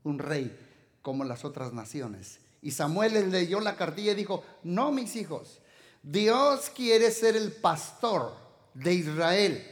un 0.04 0.20
rey, 0.20 0.58
como 1.02 1.24
las 1.24 1.46
otras 1.46 1.74
naciones. 1.74 2.40
Y 2.62 2.72
Samuel 2.72 3.14
le 3.14 3.28
leyó 3.28 3.60
la 3.60 3.76
cartilla 3.76 4.12
y 4.12 4.16
dijo, 4.16 4.44
no, 4.64 4.92
mis 4.92 5.16
hijos, 5.16 5.62
Dios 6.04 6.70
quiere 6.70 7.12
ser 7.12 7.36
el 7.36 7.52
pastor 7.52 8.36
de 8.74 8.94
Israel 8.94 9.72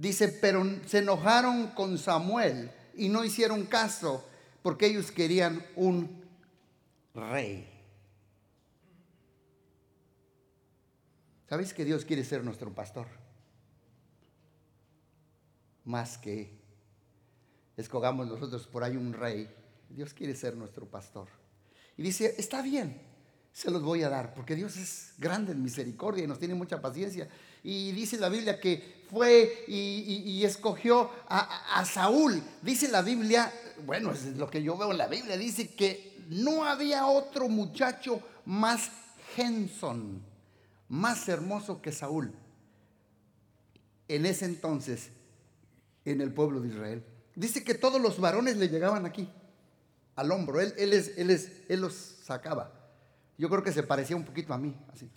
Dice, 0.00 0.28
pero 0.28 0.64
se 0.86 1.00
enojaron 1.00 1.72
con 1.72 1.98
Samuel 1.98 2.70
y 2.94 3.10
no 3.10 3.22
hicieron 3.22 3.66
caso 3.66 4.26
porque 4.62 4.86
ellos 4.86 5.12
querían 5.12 5.62
un 5.76 6.24
rey. 7.14 7.68
¿Sabéis 11.50 11.74
que 11.74 11.84
Dios 11.84 12.06
quiere 12.06 12.24
ser 12.24 12.42
nuestro 12.42 12.74
pastor? 12.74 13.08
Más 15.84 16.16
que 16.16 16.58
escogamos 17.76 18.26
nosotros 18.26 18.66
por 18.68 18.82
ahí 18.82 18.96
un 18.96 19.12
rey. 19.12 19.54
Dios 19.90 20.14
quiere 20.14 20.34
ser 20.34 20.56
nuestro 20.56 20.86
pastor. 20.86 21.28
Y 22.00 22.02
dice, 22.02 22.34
está 22.38 22.62
bien, 22.62 22.98
se 23.52 23.70
los 23.70 23.82
voy 23.82 24.02
a 24.02 24.08
dar, 24.08 24.32
porque 24.32 24.56
Dios 24.56 24.74
es 24.78 25.12
grande 25.18 25.52
en 25.52 25.62
misericordia 25.62 26.24
y 26.24 26.26
nos 26.26 26.38
tiene 26.38 26.54
mucha 26.54 26.80
paciencia. 26.80 27.28
Y 27.62 27.92
dice 27.92 28.16
la 28.16 28.30
Biblia 28.30 28.58
que 28.58 29.04
fue 29.10 29.66
y, 29.68 30.42
escogió 30.42 31.10
a, 31.28 31.84
Saúl. 31.84 32.42
Dice 32.62 32.88
la 32.88 33.02
Biblia, 33.02 33.52
bueno, 33.84 34.12
es 34.12 34.24
lo 34.38 34.48
que 34.48 34.62
yo 34.62 34.78
veo 34.78 34.92
en 34.92 34.96
la 34.96 35.08
Biblia, 35.08 35.36
dice 35.36 35.74
que 35.74 36.16
no 36.30 36.64
había 36.64 37.04
otro 37.04 37.50
muchacho 37.50 38.22
más 38.46 38.90
Henson, 39.36 40.22
más 40.88 41.28
hermoso 41.28 41.82
que 41.82 41.92
Saúl. 41.92 42.32
En 44.08 44.24
ese 44.24 44.46
entonces, 44.46 45.10
en 46.06 46.22
el 46.22 46.32
pueblo 46.32 46.62
de 46.62 46.68
Israel. 46.68 47.04
Dice 47.34 47.62
que 47.62 47.74
todos 47.74 48.00
los 48.00 48.18
varones 48.18 48.56
le 48.56 48.70
llegaban 48.70 49.04
aquí, 49.04 49.28
al 50.16 50.30
hombro. 50.32 50.60
Él, 50.60 50.74
él, 50.78 50.92
es, 50.92 51.16
él, 51.16 51.30
es, 51.30 51.50
él 51.68 51.80
los 51.80 51.94
sacaba. 51.94 52.72
Yo 53.38 53.48
creo 53.48 53.62
que 53.62 53.72
se 53.72 53.82
parecía 53.82 54.16
un 54.16 54.24
poquito 54.24 54.52
a 54.52 54.58
mí, 54.58 54.76
así. 54.92 55.10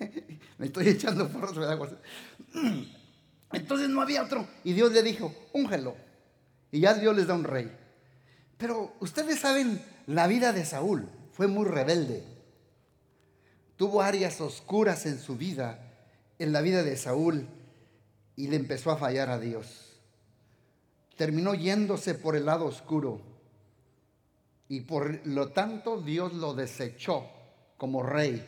Me 0.58 0.66
estoy 0.66 0.88
echando 0.88 1.28
porros 1.28 1.56
de 1.56 1.66
agua. 1.66 1.88
Entonces 3.52 3.88
no 3.88 4.02
había 4.02 4.22
otro. 4.22 4.46
Y 4.64 4.72
Dios 4.72 4.92
le 4.92 5.02
dijo, 5.02 5.32
úngelo. 5.52 5.96
Y 6.72 6.80
ya 6.80 6.94
Dios 6.94 7.16
les 7.16 7.26
da 7.26 7.34
un 7.34 7.44
rey. 7.44 7.70
Pero 8.58 8.94
ustedes 9.00 9.40
saben 9.40 9.80
la 10.06 10.26
vida 10.26 10.52
de 10.52 10.64
Saúl. 10.64 11.08
Fue 11.32 11.46
muy 11.46 11.66
rebelde. 11.66 12.24
Tuvo 13.76 14.02
áreas 14.02 14.40
oscuras 14.40 15.06
en 15.06 15.18
su 15.18 15.36
vida, 15.36 15.78
en 16.38 16.52
la 16.52 16.60
vida 16.60 16.82
de 16.82 16.96
Saúl, 16.96 17.48
y 18.36 18.48
le 18.48 18.56
empezó 18.56 18.90
a 18.90 18.98
fallar 18.98 19.30
a 19.30 19.38
Dios. 19.38 19.89
Terminó 21.20 21.52
yéndose 21.52 22.14
por 22.14 22.34
el 22.34 22.46
lado 22.46 22.64
oscuro. 22.64 23.20
Y 24.70 24.80
por 24.80 25.26
lo 25.26 25.50
tanto 25.50 26.00
Dios 26.00 26.32
lo 26.32 26.54
desechó 26.54 27.28
como 27.76 28.02
rey. 28.02 28.42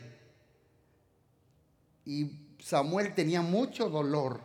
Y 2.03 2.55
Samuel 2.57 3.13
tenía 3.13 3.43
mucho 3.43 3.91
dolor 3.91 4.41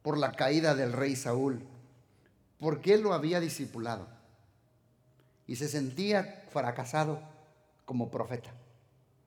por 0.00 0.16
la 0.16 0.32
caída 0.32 0.74
del 0.74 0.94
rey 0.94 1.14
Saúl, 1.14 1.60
porque 2.58 2.94
él 2.94 3.02
lo 3.02 3.12
había 3.12 3.40
discipulado 3.40 4.08
y 5.46 5.56
se 5.56 5.68
sentía 5.68 6.46
fracasado 6.50 7.20
como 7.84 8.10
profeta. 8.10 8.54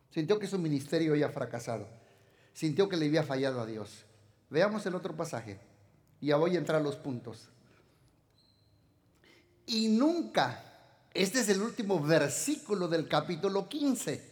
Sintió 0.09 0.39
que 0.39 0.47
su 0.47 0.57
ministerio 0.57 1.11
había 1.11 1.29
fracasado. 1.29 1.87
Sintió 2.53 2.89
que 2.89 2.97
le 2.97 3.05
había 3.05 3.21
fallado 3.21 3.61
a 3.61 3.67
Dios. 3.67 4.05
Veamos 4.49 4.83
el 4.87 4.95
otro 4.95 5.15
pasaje. 5.15 5.59
Ya 6.19 6.37
voy 6.37 6.55
a 6.55 6.57
entrar 6.57 6.81
a 6.81 6.83
los 6.83 6.95
puntos. 6.95 7.51
Y 9.65 9.87
nunca, 9.87 10.63
este 11.13 11.39
es 11.39 11.49
el 11.49 11.61
último 11.61 11.99
versículo 11.99 12.87
del 12.87 13.07
capítulo 13.07 13.69
15. 13.69 14.31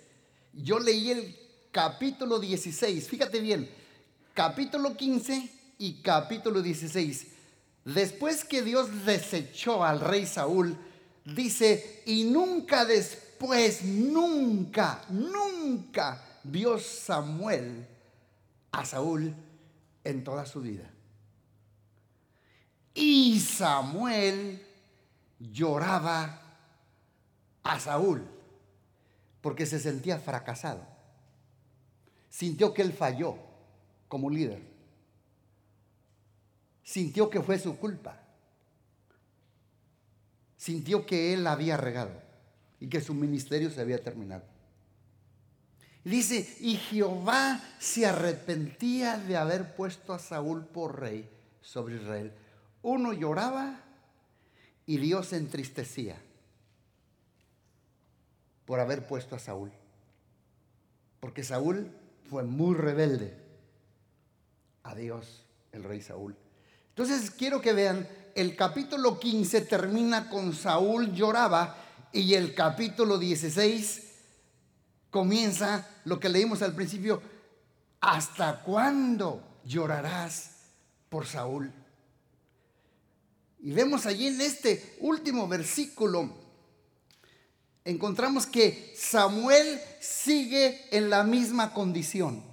Yo 0.54 0.80
leí 0.80 1.12
el 1.12 1.38
capítulo 1.72 2.40
16. 2.40 3.08
Fíjate 3.08 3.40
bien, 3.40 3.70
capítulo 4.34 4.96
15 4.96 5.50
y 5.78 6.02
capítulo 6.02 6.62
16. 6.62 7.28
Después 7.86 8.44
que 8.44 8.62
Dios 8.62 9.06
desechó 9.06 9.84
al 9.84 10.00
rey 10.00 10.26
Saúl, 10.26 10.78
dice, 11.26 12.04
y 12.06 12.26
nunca 12.26 12.86
después, 12.86 13.84
nunca, 13.84 15.04
nunca 15.10 16.40
vio 16.44 16.78
Samuel 16.78 17.88
a 18.72 18.86
Saúl 18.86 19.34
en 20.04 20.24
toda 20.24 20.46
su 20.46 20.62
vida. 20.62 20.90
Y 22.94 23.40
Samuel 23.40 24.62
lloraba 25.52 26.42
a 27.64 27.80
Saúl 27.80 28.24
porque 29.42 29.66
se 29.66 29.80
sentía 29.80 30.20
fracasado. 30.20 30.86
Sintió 32.30 32.74
que 32.74 32.82
él 32.82 32.94
falló 32.94 33.36
como 34.08 34.30
líder. 34.30 34.62
Sintió 36.84 37.30
que 37.30 37.42
fue 37.42 37.58
su 37.60 37.78
culpa. 37.78 38.20
Sintió 40.58 41.06
que 41.06 41.34
él 41.34 41.48
había 41.48 41.78
regado 41.78 42.12
y 42.80 42.88
que 42.88 43.02
su 43.02 43.14
ministerio 43.14 43.70
se 43.70 43.82
había 43.82 44.04
terminado. 44.04 44.44
dice, 46.04 46.58
y 46.60 46.78
Jehová 46.78 47.62
se 47.80 48.06
arrepentía 48.06 49.18
de 49.18 49.38
haber 49.38 49.76
puesto 49.76 50.14
a 50.14 50.20
Saúl 50.20 50.66
por 50.66 51.00
rey 51.00 51.30
sobre 51.62 51.96
Israel. 51.96 52.32
Uno 52.82 53.14
lloraba 53.14 53.84
y 54.92 54.98
Dios 54.98 55.28
se 55.28 55.38
entristecía 55.38 56.18
por 58.66 58.82
haber 58.82 59.08
puesto 59.08 59.38
a 59.38 59.40
Saúl. 59.40 59.72
Porque 61.22 61.46
Saúl 61.46 61.90
fue 62.30 62.44
muy 62.44 62.76
rebelde 62.76 63.34
a 64.84 64.94
Dios, 64.94 65.46
el 65.72 65.86
rey 65.86 66.02
Saúl. 66.02 66.36
Entonces 66.90 67.32
quiero 67.32 67.62
que 67.62 67.72
vean, 67.72 68.06
el 68.36 68.58
capítulo 68.58 69.18
15 69.18 69.62
termina 69.62 70.30
con 70.30 70.54
Saúl 70.54 71.14
lloraba 71.14 71.78
y 72.12 72.34
el 72.34 72.54
capítulo 72.54 73.18
16 73.18 74.12
comienza 75.10 75.88
lo 76.04 76.20
que 76.20 76.28
leímos 76.28 76.62
al 76.64 76.76
principio, 76.76 77.22
¿hasta 78.02 78.62
cuándo 78.64 79.42
llorarás 79.64 80.52
por 81.08 81.26
Saúl? 81.26 81.72
Y 83.62 83.74
vemos 83.74 84.08
allí 84.08 84.28
en 84.28 84.42
este 84.42 84.98
último 85.02 85.48
versículo, 85.48 86.32
encontramos 87.86 88.48
que 88.48 88.94
Samuel 88.98 89.80
sigue 90.00 90.88
en 90.90 91.12
la 91.12 91.24
misma 91.24 91.72
condición. 91.72 92.44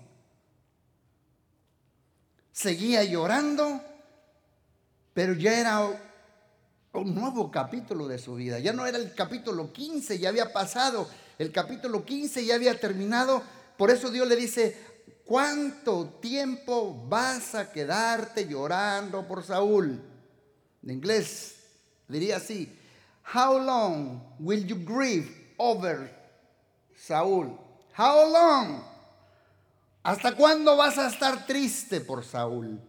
Seguía 2.53 3.05
llorando, 3.05 3.81
pero 5.15 5.33
ya 5.33 5.59
era 5.59 5.81
un 6.93 7.15
nuevo 7.15 7.51
capítulo 7.51 8.07
de 8.07 8.19
su 8.19 8.35
vida. 8.35 8.59
Ya 8.59 8.75
no 8.75 8.85
era 8.85 8.99
el 8.99 9.15
capítulo 9.15 9.73
15, 9.73 10.19
ya 10.19 10.29
había 10.29 10.53
pasado. 10.53 11.09
El 11.39 11.53
capítulo 11.53 12.05
15 12.05 12.45
ya 12.45 12.57
había 12.57 12.79
terminado. 12.79 13.43
Por 13.79 13.91
eso 13.91 14.11
Dios 14.11 14.29
le 14.29 14.37
dice, 14.37 14.77
¿cuánto 15.25 16.19
tiempo 16.21 17.07
vas 17.09 17.55
a 17.55 17.73
quedarte 17.73 18.47
llorando 18.47 19.27
por 19.27 19.43
Saúl? 19.43 20.03
En 20.89 20.95
inglés 20.95 21.55
diría 22.09 22.39
así, 22.39 22.75
How 23.35 23.59
long 23.59 24.23
will 24.39 24.65
you 24.65 24.75
grieve 24.75 25.29
over 25.59 26.11
Saúl? 26.97 27.59
How 27.95 28.33
long? 28.33 28.83
¿Hasta 30.03 30.35
cuándo 30.35 30.79
vas 30.79 30.97
a 30.97 31.09
estar 31.09 31.45
triste 31.45 32.01
por 32.01 32.25
Saúl? 32.25 32.81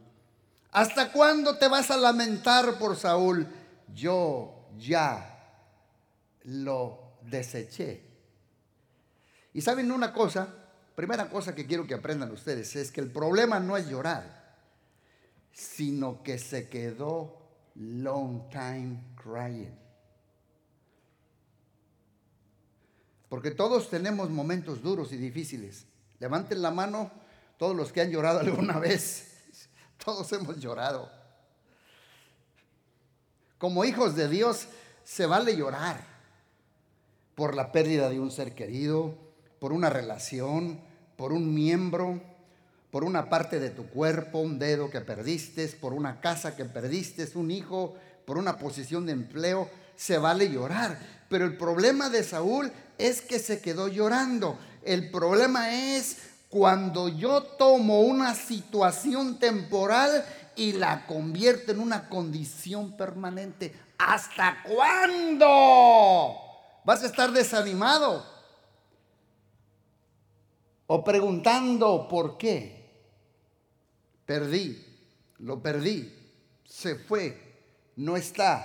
¿Hasta 0.71 1.11
cuándo 1.11 1.57
te 1.57 1.67
vas 1.67 1.91
a 1.91 1.97
lamentar 1.97 2.79
por 2.79 2.95
Saúl? 2.95 3.45
Yo 3.93 4.69
ya 4.77 5.37
lo 6.45 7.17
deseché. 7.23 8.01
Y 9.53 9.59
saben 9.59 9.91
una 9.91 10.13
cosa, 10.13 10.47
primera 10.95 11.29
cosa 11.29 11.53
que 11.53 11.65
quiero 11.65 11.85
que 11.85 11.95
aprendan 11.95 12.31
ustedes 12.31 12.77
es 12.77 12.93
que 12.93 13.01
el 13.01 13.11
problema 13.11 13.59
no 13.59 13.75
es 13.75 13.89
llorar, 13.89 14.55
sino 15.51 16.23
que 16.23 16.39
se 16.39 16.69
quedó 16.69 17.38
long 17.79 18.49
time 18.49 18.99
crying. 19.15 19.77
Porque 23.29 23.51
todos 23.51 23.89
tenemos 23.89 24.29
momentos 24.29 24.81
duros 24.81 25.11
y 25.13 25.17
difíciles. 25.17 25.85
Levanten 26.19 26.61
la 26.61 26.71
mano 26.71 27.11
todos 27.57 27.75
los 27.75 27.91
que 27.91 28.01
han 28.01 28.11
llorado 28.11 28.39
alguna 28.41 28.79
vez. 28.79 29.67
Todos 30.03 30.31
hemos 30.33 30.59
llorado. 30.59 31.11
Como 33.57 33.83
hijos 33.85 34.15
de 34.15 34.29
Dios 34.29 34.67
se 35.03 35.25
vale 35.25 35.55
llorar 35.55 36.03
por 37.35 37.55
la 37.55 37.71
pérdida 37.71 38.09
de 38.09 38.19
un 38.19 38.31
ser 38.31 38.55
querido, 38.55 39.17
por 39.59 39.73
una 39.73 39.89
relación, 39.89 40.81
por 41.17 41.33
un 41.33 41.53
miembro, 41.53 42.21
por 42.91 43.03
una 43.03 43.29
parte 43.29 43.59
de 43.59 43.69
tu 43.69 43.87
cuerpo, 43.87 44.39
un 44.39 44.57
dedo 44.57 44.89
que 44.89 45.01
perdiste, 45.01 45.67
por 45.67 45.93
una 45.93 46.21
casa 46.21 46.55
que 46.55 46.65
perdiste, 46.65 47.27
un 47.35 47.51
hijo, 47.51 47.95
por 48.25 48.37
una 48.37 48.57
posición 48.57 49.05
de 49.05 49.11
empleo. 49.11 49.69
Se 49.95 50.17
vale 50.17 50.49
llorar. 50.49 50.97
Pero 51.29 51.45
el 51.45 51.57
problema 51.57 52.09
de 52.09 52.23
Saúl 52.23 52.71
es 52.97 53.21
que 53.21 53.37
se 53.37 53.61
quedó 53.61 53.87
llorando. 53.87 54.57
El 54.83 55.11
problema 55.11 55.75
es 55.75 56.17
cuando 56.49 57.09
yo 57.09 57.43
tomo 57.43 58.01
una 58.01 58.33
situación 58.33 59.37
temporal 59.37 60.25
y 60.55 60.71
la 60.73 61.05
convierto 61.05 61.71
en 61.71 61.79
una 61.79 62.09
condición 62.09 62.97
permanente. 62.97 63.73
¿Hasta 63.99 64.63
cuándo? 64.63 65.45
¿Vas 66.83 67.03
a 67.03 67.05
estar 67.05 67.31
desanimado? 67.31 68.25
O 70.87 71.03
preguntando 71.03 72.07
por 72.07 72.37
qué. 72.37 72.78
Perdí, 74.29 74.79
lo 75.39 75.59
perdí, 75.59 76.13
se 76.63 76.93
fue, 76.93 77.35
no 77.95 78.15
está. 78.15 78.63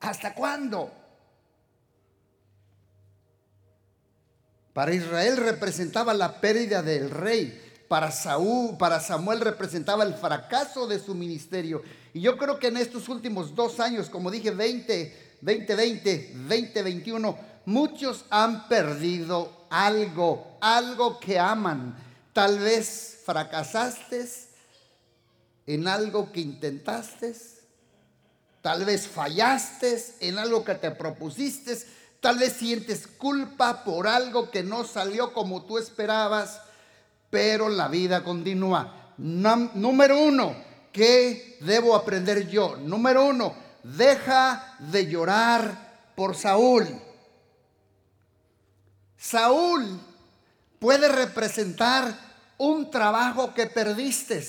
¿Hasta 0.00 0.34
cuándo? 0.34 0.92
Para 4.74 4.92
Israel 4.92 5.38
representaba 5.38 6.12
la 6.12 6.42
pérdida 6.42 6.82
del 6.82 7.08
rey. 7.08 7.58
Para 7.88 8.10
Saúl, 8.10 8.76
para 8.76 9.00
Samuel 9.00 9.40
representaba 9.40 10.04
el 10.04 10.12
fracaso 10.12 10.86
de 10.86 10.98
su 10.98 11.14
ministerio. 11.14 11.82
Y 12.12 12.20
yo 12.20 12.36
creo 12.36 12.58
que 12.58 12.66
en 12.66 12.76
estos 12.76 13.08
últimos 13.08 13.54
dos 13.54 13.80
años, 13.80 14.10
como 14.10 14.30
dije, 14.30 14.50
20, 14.50 15.38
2020, 15.40 16.34
2021, 16.36 17.38
muchos 17.64 18.26
han 18.28 18.68
perdido 18.68 19.64
algo, 19.70 20.58
algo 20.60 21.18
que 21.18 21.38
aman. 21.38 22.03
Tal 22.34 22.58
vez 22.58 23.20
fracasaste 23.24 24.28
en 25.66 25.88
algo 25.88 26.30
que 26.30 26.40
intentaste. 26.40 27.34
Tal 28.60 28.84
vez 28.84 29.08
fallaste 29.08 30.04
en 30.20 30.38
algo 30.38 30.62
que 30.64 30.74
te 30.74 30.90
propusiste 30.90 31.78
Tal 32.24 32.38
vez 32.38 32.54
sientes 32.54 33.06
culpa 33.06 33.84
por 33.84 34.08
algo 34.08 34.50
que 34.50 34.62
no 34.62 34.84
salió 34.84 35.34
como 35.34 35.66
tú 35.66 35.76
esperabas, 35.76 36.58
pero 37.28 37.68
la 37.68 37.88
vida 37.88 38.24
continúa. 38.24 39.12
número 39.18 40.18
uno, 40.18 40.56
¿qué 40.90 41.58
debo 41.60 41.94
aprender 41.94 42.48
yo? 42.48 42.76
Número 42.76 43.26
uno, 43.26 43.54
deja 43.82 44.74
de 44.78 45.04
llorar 45.04 46.12
por 46.16 46.34
Saúl. 46.34 46.88
Saúl 49.18 50.00
puede 50.78 51.08
representar 51.08 52.16
un 52.58 52.90
trabajo 52.90 53.52
que 53.54 53.66
perdiste, 53.66 54.46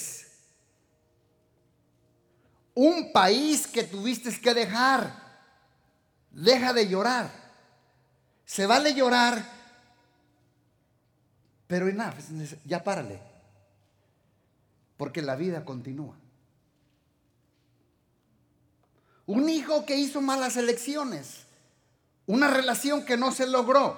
un 2.74 3.12
país 3.12 3.68
que 3.68 3.84
tuviste 3.84 4.40
que 4.40 4.54
dejar. 4.54 5.24
Deja 6.32 6.74
de 6.74 6.88
llorar. 6.90 7.32
Se 8.46 8.66
vale 8.66 8.94
llorar, 8.94 9.44
pero 11.68 11.88
enough, 11.88 12.14
ya 12.66 12.84
párale. 12.84 13.22
Porque 14.98 15.22
la 15.22 15.36
vida 15.36 15.66
continúa. 15.66 16.16
Un 19.26 19.50
hijo 19.50 19.86
que 19.86 19.96
hizo 19.96 20.22
malas 20.22 20.56
elecciones, 20.56 21.46
una 22.28 22.48
relación 22.48 23.06
que 23.06 23.18
no 23.18 23.32
se 23.32 23.48
logró, 23.48 23.98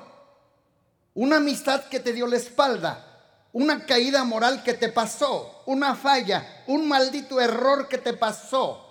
una 1.13 1.38
amistad 1.38 1.84
que 1.86 2.00
te 2.00 2.13
dio 2.13 2.28
la 2.28 2.38
espalda, 2.38 3.07
una 3.54 3.86
caída 3.86 4.24
moral 4.24 4.64
que 4.64 4.74
te 4.74 4.90
pasó, 4.90 5.64
una 5.66 5.96
falla, 5.96 6.64
un 6.68 6.88
maldito 6.88 7.40
error 7.40 7.88
que 7.88 7.98
te 7.98 8.14
pasó. 8.14 8.84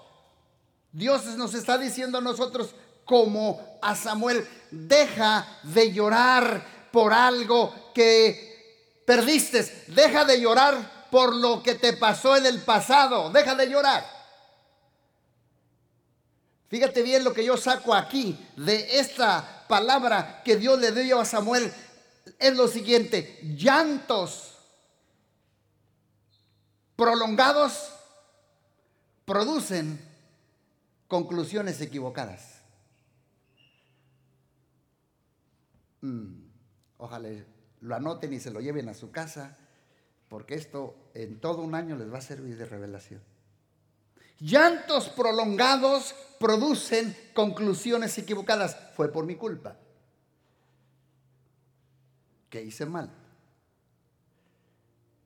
Dios 0.92 1.24
nos 1.36 1.54
está 1.54 1.78
diciendo 1.78 2.18
a 2.18 2.22
nosotros 2.22 2.74
como 3.04 3.78
a 3.82 3.94
Samuel, 3.94 4.46
deja 4.70 5.46
de 5.62 5.92
llorar 5.92 6.88
por 6.90 7.12
algo 7.12 7.92
que 7.94 9.02
perdiste, 9.06 9.84
deja 9.88 10.24
de 10.24 10.40
llorar 10.40 11.08
por 11.10 11.34
lo 11.34 11.62
que 11.62 11.74
te 11.74 11.92
pasó 11.92 12.36
en 12.36 12.46
el 12.46 12.60
pasado, 12.60 13.30
deja 13.30 13.54
de 13.54 13.68
llorar. 13.68 14.04
Fíjate 16.68 17.02
bien 17.02 17.22
lo 17.22 17.32
que 17.32 17.44
yo 17.44 17.56
saco 17.56 17.94
aquí 17.94 18.36
de 18.56 18.98
esta 18.98 19.64
palabra 19.68 20.42
que 20.44 20.56
Dios 20.56 20.80
le 20.80 20.90
dio 20.90 21.20
a 21.20 21.24
Samuel 21.24 21.72
es 22.38 22.56
lo 22.56 22.66
siguiente, 22.66 23.38
llantos 23.56 24.45
prolongados 26.96 27.92
producen 29.24 30.00
conclusiones 31.08 31.80
equivocadas. 31.80 32.62
Mm, 36.00 36.48
ojalá 36.98 37.28
lo 37.80 37.94
anoten 37.94 38.32
y 38.32 38.40
se 38.40 38.50
lo 38.50 38.60
lleven 38.60 38.88
a 38.88 38.94
su 38.94 39.10
casa, 39.10 39.56
porque 40.28 40.54
esto 40.54 40.96
en 41.14 41.40
todo 41.40 41.62
un 41.62 41.74
año 41.74 41.96
les 41.96 42.12
va 42.12 42.18
a 42.18 42.22
servir 42.22 42.56
de 42.56 42.66
revelación. 42.66 43.22
Llantos 44.38 45.08
prolongados 45.10 46.14
producen 46.38 47.16
conclusiones 47.34 48.18
equivocadas. 48.18 48.76
Fue 48.94 49.10
por 49.10 49.24
mi 49.24 49.36
culpa 49.36 49.76
que 52.50 52.62
hice 52.62 52.86
mal? 52.86 53.10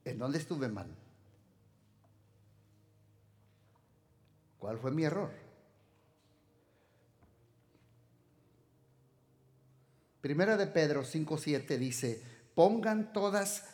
¿En 0.05 0.19
dónde 0.19 0.39
estuve 0.39 0.69
mal? 0.69 0.89
¿Cuál 4.61 4.79
fue 4.79 4.91
mi 4.91 5.05
error? 5.05 5.31
Primera 10.21 10.59
de 10.59 10.67
Pedro 10.67 11.03
5:7 11.03 11.79
dice, 11.79 12.23
pongan 12.55 13.15
todas, 13.15 13.65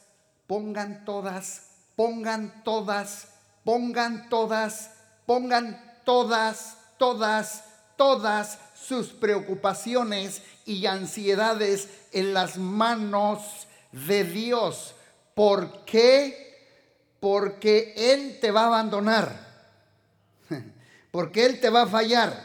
pongan 0.47 1.05
todas, 1.05 1.71
pongan 1.97 2.63
todas, 2.63 3.35
pongan 3.65 4.29
todas, 4.29 4.93
pongan 5.27 6.01
todas, 6.05 6.79
todas, 6.99 7.65
todas 7.97 8.61
sus 8.75 9.09
preocupaciones 9.09 10.43
y 10.67 10.87
ansiedades 10.87 11.89
en 12.13 12.33
las 12.33 12.59
manos 12.59 13.67
de 13.91 14.23
Dios. 14.23 14.95
¿Por 15.35 15.85
qué? 15.85 16.47
Porque 17.19 17.93
Él 17.97 18.39
te 18.41 18.53
va 18.53 18.63
a 18.63 18.67
abandonar. 18.67 19.46
Porque 21.17 21.47
Él 21.47 21.61
te 21.61 21.71
va 21.71 21.85
a 21.85 21.87
fallar. 21.87 22.45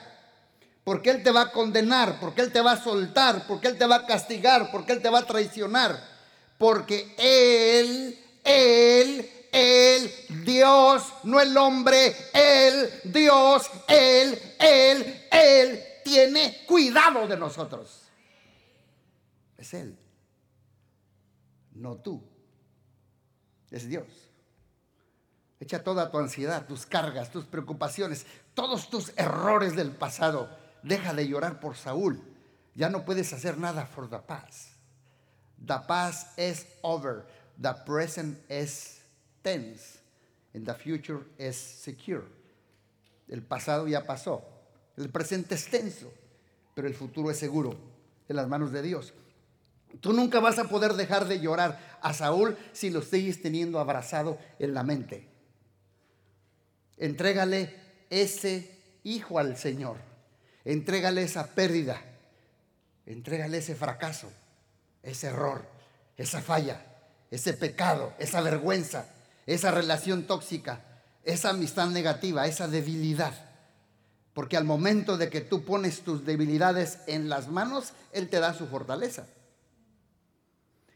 Porque 0.86 1.10
Él 1.10 1.23
te 1.23 1.31
va 1.31 1.41
a 1.41 1.51
condenar. 1.51 2.21
Porque 2.21 2.39
Él 2.39 2.53
te 2.53 2.62
va 2.62 2.71
a 2.71 2.81
soltar. 2.81 3.45
Porque 3.45 3.67
Él 3.67 3.77
te 3.77 3.86
va 3.86 3.97
a 3.97 4.05
castigar. 4.05 4.71
Porque 4.71 4.93
Él 4.93 5.01
te 5.01 5.10
va 5.10 5.19
a 5.19 5.25
traicionar. 5.25 6.01
Porque 6.57 7.13
Él, 7.17 8.17
Él, 8.45 9.29
Él, 9.51 10.13
Dios, 10.45 11.03
no 11.23 11.41
el 11.41 11.57
hombre, 11.57 12.15
Él, 12.31 12.89
Dios, 13.03 13.69
Él, 13.89 14.39
Él, 14.57 15.27
Él 15.29 15.84
tiene 16.05 16.63
cuidado 16.65 17.27
de 17.27 17.36
nosotros. 17.36 18.03
Es 19.57 19.73
Él. 19.73 19.99
No 21.73 21.97
tú. 21.97 22.23
Es 23.69 23.89
Dios. 23.89 24.31
Echa 25.62 25.84
toda 25.84 26.10
tu 26.10 26.17
ansiedad, 26.17 26.65
tus 26.65 26.88
cargas, 26.88 27.29
tus 27.29 27.45
preocupaciones, 27.45 28.25
todos 28.53 28.89
tus 28.89 29.11
errores 29.17 29.75
del 29.75 29.91
pasado. 29.91 30.49
Deja 30.83 31.13
de 31.13 31.27
llorar 31.27 31.59
por 31.59 31.75
Saúl. 31.75 32.21
Ya 32.75 32.89
no 32.89 33.05
puedes 33.05 33.31
hacer 33.33 33.57
nada 33.57 33.85
por 33.93 34.09
the 34.09 34.19
past. 34.19 34.69
The 35.65 35.79
past 35.87 36.37
is 36.39 36.65
over. 36.81 37.25
The 37.61 37.73
present 37.85 38.39
is 38.49 39.01
tense. 39.43 39.99
And 40.53 40.65
the 40.65 40.73
future 40.73 41.21
is 41.37 41.55
secure. 41.55 42.23
El 43.27 43.41
pasado 43.43 43.87
ya 43.87 44.05
pasó. 44.05 44.43
El 44.97 45.09
presente 45.09 45.55
es 45.55 45.69
tenso. 45.69 46.11
Pero 46.73 46.87
el 46.87 46.93
futuro 46.93 47.29
es 47.31 47.37
seguro 47.37 47.75
en 48.27 48.35
las 48.35 48.47
manos 48.47 48.71
de 48.71 48.81
Dios. 48.81 49.13
Tú 49.99 50.13
nunca 50.13 50.39
vas 50.39 50.57
a 50.57 50.65
poder 50.65 50.93
dejar 50.93 51.27
de 51.27 51.39
llorar 51.39 51.99
a 52.01 52.13
Saúl 52.13 52.57
si 52.71 52.89
lo 52.89 53.01
sigues 53.01 53.41
teniendo 53.41 53.79
abrazado 53.79 54.39
en 54.57 54.73
la 54.73 54.83
mente. 54.83 55.27
Entrégale 56.97 57.81
ese 58.12 58.69
hijo 59.04 59.39
al 59.39 59.58
Señor. 59.58 59.97
Entrégale 60.63 61.24
esa 61.24 61.47
pérdida. 61.47 62.00
Entrégale 63.08 63.58
ese 63.58 63.74
fracaso, 63.74 64.32
ese 65.02 65.28
error, 65.28 65.65
esa 66.17 66.41
falla, 66.41 66.86
ese 67.32 67.54
pecado, 67.54 68.13
esa 68.19 68.41
vergüenza, 68.41 69.08
esa 69.47 69.71
relación 69.71 70.28
tóxica, 70.28 70.82
esa 71.24 71.50
amistad 71.50 71.88
negativa, 71.88 72.45
esa 72.45 72.67
debilidad. 72.67 73.34
Porque 74.34 74.56
al 74.56 74.65
momento 74.65 75.17
de 75.17 75.30
que 75.30 75.41
tú 75.41 75.65
pones 75.65 76.02
tus 76.02 76.26
debilidades 76.26 77.00
en 77.08 77.28
las 77.28 77.47
manos, 77.47 77.93
Él 78.12 78.30
te 78.30 78.39
da 78.39 78.54
su 78.54 78.67
fortaleza. 78.67 79.26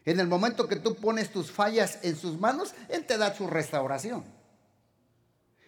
En 0.04 0.20
el 0.20 0.28
momento 0.28 0.68
que 0.68 0.76
tú 0.76 0.94
pones 0.94 1.32
tus 1.32 1.50
fallas 1.50 1.98
en 2.02 2.16
sus 2.16 2.38
manos, 2.38 2.72
Él 2.88 3.04
te 3.04 3.18
da 3.18 3.34
su 3.34 3.48
restauración. 3.48 4.35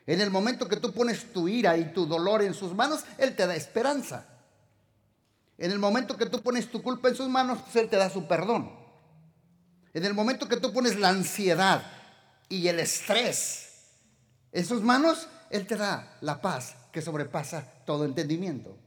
En 0.08 0.22
el 0.22 0.30
momento 0.30 0.66
que 0.66 0.76
tú 0.76 0.90
pones 0.90 1.34
tu 1.34 1.48
ira 1.48 1.76
y 1.76 1.92
tu 1.92 2.06
dolor 2.06 2.40
en 2.40 2.54
sus 2.54 2.74
manos, 2.74 3.04
Él 3.18 3.36
te 3.36 3.46
da 3.46 3.54
esperanza. 3.54 4.24
En 5.58 5.70
el 5.70 5.78
momento 5.78 6.16
que 6.16 6.24
tú 6.24 6.40
pones 6.40 6.70
tu 6.70 6.80
culpa 6.82 7.10
en 7.10 7.14
sus 7.14 7.28
manos, 7.28 7.58
pues 7.60 7.76
Él 7.76 7.90
te 7.90 7.98
da 7.98 8.08
su 8.08 8.26
perdón. 8.26 8.72
En 9.92 10.06
el 10.06 10.14
momento 10.14 10.48
que 10.48 10.56
tú 10.56 10.72
pones 10.72 10.98
la 10.98 11.10
ansiedad 11.10 11.82
y 12.48 12.68
el 12.68 12.80
estrés 12.80 13.68
en 14.50 14.64
sus 14.64 14.80
manos, 14.80 15.28
Él 15.50 15.66
te 15.66 15.76
da 15.76 16.16
la 16.22 16.40
paz 16.40 16.74
que 16.90 17.02
sobrepasa 17.02 17.70
todo 17.84 18.06
entendimiento. 18.06 18.78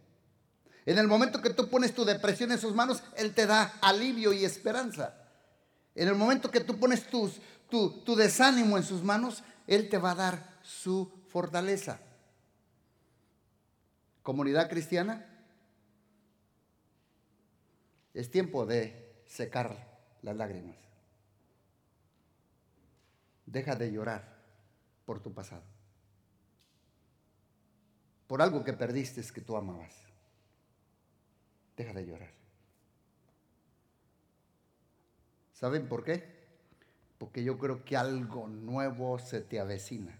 En 0.88 0.97
el 0.97 1.07
momento 1.07 1.39
que 1.39 1.51
tú 1.51 1.69
pones 1.69 1.93
tu 1.93 2.03
depresión 2.03 2.51
en 2.51 2.60
sus 2.60 2.73
manos, 2.73 3.03
Él 3.15 3.36
te 3.36 3.45
da 3.45 3.75
alivio 3.84 4.34
y 4.34 4.43
esperanza. 4.43 5.13
En 5.93 6.07
el 6.07 6.15
momento 6.15 6.49
que 6.49 6.62
tú 6.62 6.79
pones 6.79 7.05
tu, 7.05 7.31
tu 7.69 8.15
desánimo 8.15 8.75
en 8.75 8.84
sus 8.84 9.03
manos, 9.03 9.43
Él 9.67 9.88
te 9.88 9.99
va 9.99 10.12
a 10.12 10.15
dar 10.15 10.50
su 10.63 11.24
fortaleza. 11.28 12.00
Comunidad 14.24 14.69
cristiana, 14.69 15.28
es 18.13 18.30
tiempo 18.30 18.65
de 18.65 19.24
secar 19.26 20.00
las 20.21 20.36
lágrimas. 20.36 20.76
Deja 23.45 23.76
de 23.76 23.91
llorar 23.91 24.38
por 25.06 25.21
tu 25.21 25.34
pasado. 25.34 25.63
Por 28.28 28.41
algo 28.41 28.63
que 28.63 28.74
perdiste 28.74 29.21
que 29.34 29.41
tú 29.41 29.58
amabas. 29.58 29.93
Deja 31.76 31.93
de 31.93 32.06
llorar. 32.06 32.32
¿Saben 35.54 35.88
por 35.88 36.04
qué? 36.04 36.24
Porque 37.17 37.43
yo 37.43 37.58
creo 37.58 37.84
que 37.84 37.97
algo 37.97 38.47
nuevo 38.47 39.19
se 39.19 39.41
te 39.41 39.60
avecina. 39.60 40.17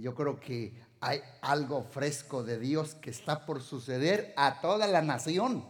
Yo 0.00 0.14
creo 0.14 0.38
que 0.38 0.72
hay 1.00 1.20
algo 1.42 1.82
fresco 1.82 2.42
de 2.42 2.58
Dios 2.58 2.94
que 2.94 3.10
está 3.10 3.44
por 3.44 3.62
suceder 3.62 4.32
a 4.36 4.60
toda 4.60 4.86
la 4.86 5.02
nación. 5.02 5.64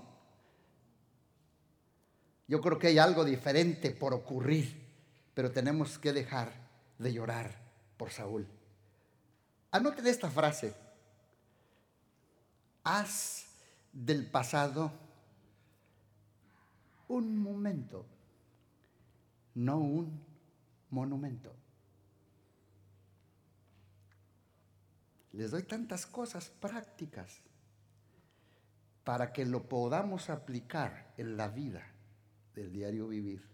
Yo 2.47 2.61
creo 2.61 2.79
que 2.79 2.89
hay 2.89 2.99
algo 2.99 3.25
diferente 3.25 3.91
por 3.91 4.15
ocurrir, 4.15 4.87
pero 5.35 5.51
tenemos 5.51 5.99
que 5.99 6.13
dejar 6.13 6.53
de 6.99 7.13
llorar 7.13 7.57
por 7.97 8.11
Saúl. 8.11 8.47
Anoten 9.71 10.07
esta 10.07 10.31
frase. 10.31 10.75
Haz 12.85 13.47
del 13.93 14.27
pasado 14.31 14.93
un 17.09 17.39
momento, 17.39 18.05
no 19.55 19.79
un 19.79 20.21
monumento. 20.91 21.53
Les 25.39 25.53
doy 25.53 25.63
tantas 25.63 26.05
cosas 26.05 26.51
prácticas 26.51 27.39
para 29.05 29.33
que 29.33 29.47
lo 29.47 29.69
podamos 29.69 30.31
aplicar 30.31 31.15
en 31.17 31.37
la 31.37 31.47
vida 31.47 31.87
del 32.57 32.73
diario 32.73 33.07
vivir. 33.07 33.47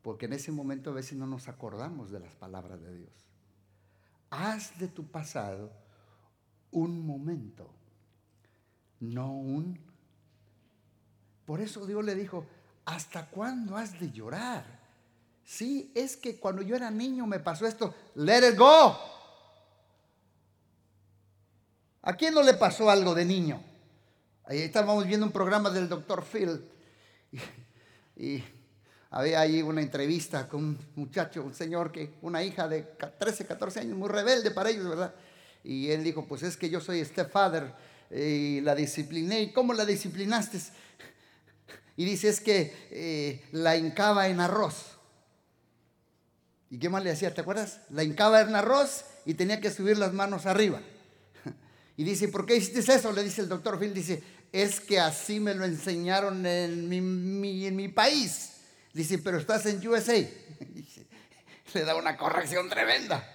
Porque 0.00 0.24
en 0.24 0.32
ese 0.32 0.50
momento 0.50 0.88
a 0.88 0.94
veces 0.94 1.18
no 1.18 1.26
nos 1.26 1.46
acordamos 1.48 2.10
de 2.10 2.20
las 2.20 2.34
palabras 2.36 2.80
de 2.80 2.96
Dios. 2.96 3.12
Haz 4.30 4.78
de 4.78 4.88
tu 4.88 5.06
pasado 5.06 5.70
un 6.70 7.04
momento, 7.04 7.70
no 8.98 9.30
un... 9.30 9.78
Por 11.44 11.60
eso 11.60 11.84
Dios 11.84 12.02
le 12.02 12.14
dijo, 12.14 12.46
¿hasta 12.86 13.26
cuándo 13.26 13.76
has 13.76 14.00
de 14.00 14.10
llorar? 14.10 14.64
Sí, 15.44 15.92
es 15.94 16.16
que 16.16 16.40
cuando 16.40 16.62
yo 16.62 16.74
era 16.74 16.90
niño 16.90 17.26
me 17.26 17.40
pasó 17.40 17.66
esto, 17.66 17.94
let 18.14 18.52
it 18.52 18.56
go. 18.56 19.11
¿A 22.02 22.14
quién 22.14 22.34
no 22.34 22.42
le 22.42 22.54
pasó 22.54 22.90
algo 22.90 23.14
de 23.14 23.24
niño? 23.24 23.62
Ahí 24.44 24.58
estábamos 24.58 25.06
viendo 25.06 25.24
un 25.24 25.30
programa 25.30 25.70
del 25.70 25.88
doctor 25.88 26.24
Phil 26.24 26.64
y, 28.16 28.42
había 29.10 29.40
ahí 29.40 29.62
una 29.62 29.82
entrevista 29.82 30.48
con 30.48 30.64
un 30.64 30.78
muchacho, 30.96 31.44
un 31.44 31.54
señor 31.54 31.92
que, 31.92 32.14
una 32.22 32.42
hija 32.42 32.66
de 32.66 32.82
13, 32.82 33.46
14 33.46 33.80
años, 33.80 33.98
muy 33.98 34.08
rebelde 34.08 34.50
para 34.50 34.70
ellos, 34.70 34.88
¿verdad? 34.88 35.14
Y 35.62 35.90
él 35.90 36.02
dijo, 36.02 36.26
pues 36.26 36.42
es 36.42 36.56
que 36.56 36.70
yo 36.70 36.80
soy 36.80 37.04
stepfather 37.04 37.72
y 38.10 38.62
la 38.62 38.74
discipliné. 38.74 39.42
¿Y 39.42 39.52
cómo 39.52 39.74
la 39.74 39.84
disciplinaste? 39.84 40.58
Y 41.96 42.04
dice, 42.06 42.30
es 42.30 42.40
que 42.40 42.74
eh, 42.90 43.44
la 43.52 43.76
hincaba 43.76 44.28
en 44.28 44.40
arroz. 44.40 44.96
¿Y 46.70 46.78
qué 46.78 46.88
más 46.88 47.04
le 47.04 47.10
hacía? 47.10 47.34
¿Te 47.34 47.42
acuerdas? 47.42 47.80
La 47.90 48.02
hincaba 48.02 48.40
en 48.40 48.56
arroz 48.56 49.04
y 49.26 49.34
tenía 49.34 49.60
que 49.60 49.70
subir 49.70 49.98
las 49.98 50.14
manos 50.14 50.46
arriba. 50.46 50.80
Y 51.96 52.04
dice, 52.04 52.28
¿por 52.28 52.46
qué 52.46 52.56
hiciste 52.56 52.80
eso? 52.92 53.12
Le 53.12 53.22
dice 53.22 53.42
el 53.42 53.48
doctor 53.48 53.78
Phil, 53.78 53.92
dice, 53.92 54.22
es 54.50 54.80
que 54.80 54.98
así 54.98 55.40
me 55.40 55.54
lo 55.54 55.64
enseñaron 55.64 56.44
en 56.46 56.88
mi, 56.88 57.66
en 57.66 57.76
mi 57.76 57.88
país. 57.88 58.52
Dice, 58.92 59.18
pero 59.18 59.38
estás 59.38 59.66
en 59.66 59.86
USA. 59.86 60.14
le 61.74 61.84
da 61.84 61.96
una 61.96 62.16
corrección 62.16 62.68
tremenda. 62.68 63.26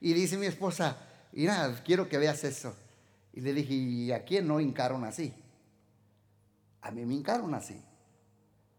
Y 0.00 0.12
dice 0.12 0.36
mi 0.36 0.46
esposa, 0.46 0.96
mira, 1.32 1.82
quiero 1.84 2.08
que 2.08 2.18
veas 2.18 2.42
eso. 2.44 2.74
Y 3.32 3.40
le 3.40 3.52
dije, 3.52 3.74
¿y 3.74 4.12
a 4.12 4.24
quién 4.24 4.46
no 4.46 4.60
hincaron 4.60 5.04
así? 5.04 5.32
A 6.82 6.90
mí 6.90 7.04
me 7.04 7.14
hincaron 7.14 7.54
así. 7.54 7.80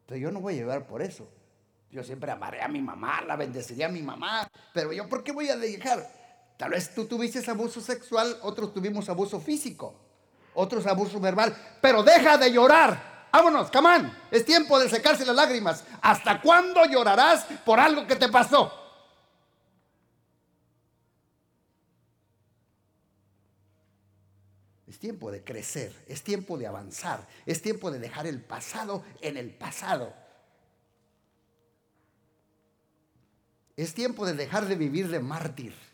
Entonces 0.01 0.21
yo 0.21 0.31
no 0.31 0.41
voy 0.41 0.55
a 0.55 0.57
llevar 0.57 0.87
por 0.87 1.01
eso. 1.01 1.31
Yo 1.91 2.03
siempre 2.03 2.31
amaré 2.31 2.61
a 2.61 2.67
mi 2.67 2.81
mamá, 2.81 3.21
la 3.21 3.35
bendeciría 3.35 3.87
a 3.87 3.89
mi 3.89 4.01
mamá. 4.01 4.49
Pero 4.73 4.93
yo, 4.93 5.07
¿por 5.07 5.23
qué 5.23 5.31
voy 5.31 5.49
a 5.49 5.57
dejar? 5.57 6.09
Tal 6.61 6.69
vez 6.69 6.93
tú 6.93 7.05
tuviste 7.05 7.41
abuso 7.49 7.81
sexual, 7.81 8.37
otros 8.43 8.71
tuvimos 8.71 9.09
abuso 9.09 9.39
físico, 9.39 9.95
otros 10.53 10.85
abuso 10.85 11.19
verbal, 11.19 11.57
pero 11.81 12.03
deja 12.03 12.37
de 12.37 12.51
llorar. 12.51 13.29
Vámonos, 13.33 13.71
camán. 13.71 14.15
Es 14.29 14.45
tiempo 14.45 14.77
de 14.77 14.87
secarse 14.87 15.25
las 15.25 15.35
lágrimas. 15.35 15.83
¿Hasta 16.03 16.39
cuándo 16.39 16.85
llorarás 16.85 17.45
por 17.65 17.79
algo 17.79 18.05
que 18.05 18.15
te 18.15 18.29
pasó? 18.29 18.71
Es 24.87 24.99
tiempo 24.99 25.31
de 25.31 25.43
crecer, 25.43 25.91
es 26.07 26.21
tiempo 26.21 26.59
de 26.59 26.67
avanzar, 26.67 27.27
es 27.47 27.63
tiempo 27.63 27.89
de 27.89 27.97
dejar 27.97 28.27
el 28.27 28.39
pasado 28.39 29.03
en 29.19 29.35
el 29.35 29.49
pasado. 29.49 30.13
Es 33.75 33.95
tiempo 33.95 34.27
de 34.27 34.33
dejar 34.35 34.67
de 34.67 34.75
vivir 34.75 35.09
de 35.09 35.19
mártir 35.19 35.90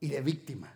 y 0.00 0.08
de 0.08 0.20
víctima. 0.20 0.72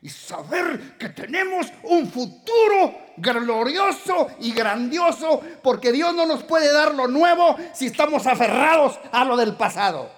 Y 0.00 0.08
saber 0.08 0.96
que 0.98 1.10
tenemos 1.10 1.66
un 1.84 2.10
futuro 2.10 2.94
glorioso 3.18 4.28
y 4.40 4.52
grandioso, 4.52 5.40
porque 5.62 5.92
Dios 5.92 6.14
no 6.14 6.26
nos 6.26 6.42
puede 6.42 6.72
dar 6.72 6.94
lo 6.94 7.06
nuevo 7.06 7.56
si 7.74 7.86
estamos 7.86 8.26
aferrados 8.26 8.98
a 9.12 9.24
lo 9.24 9.36
del 9.36 9.54
pasado. 9.54 10.10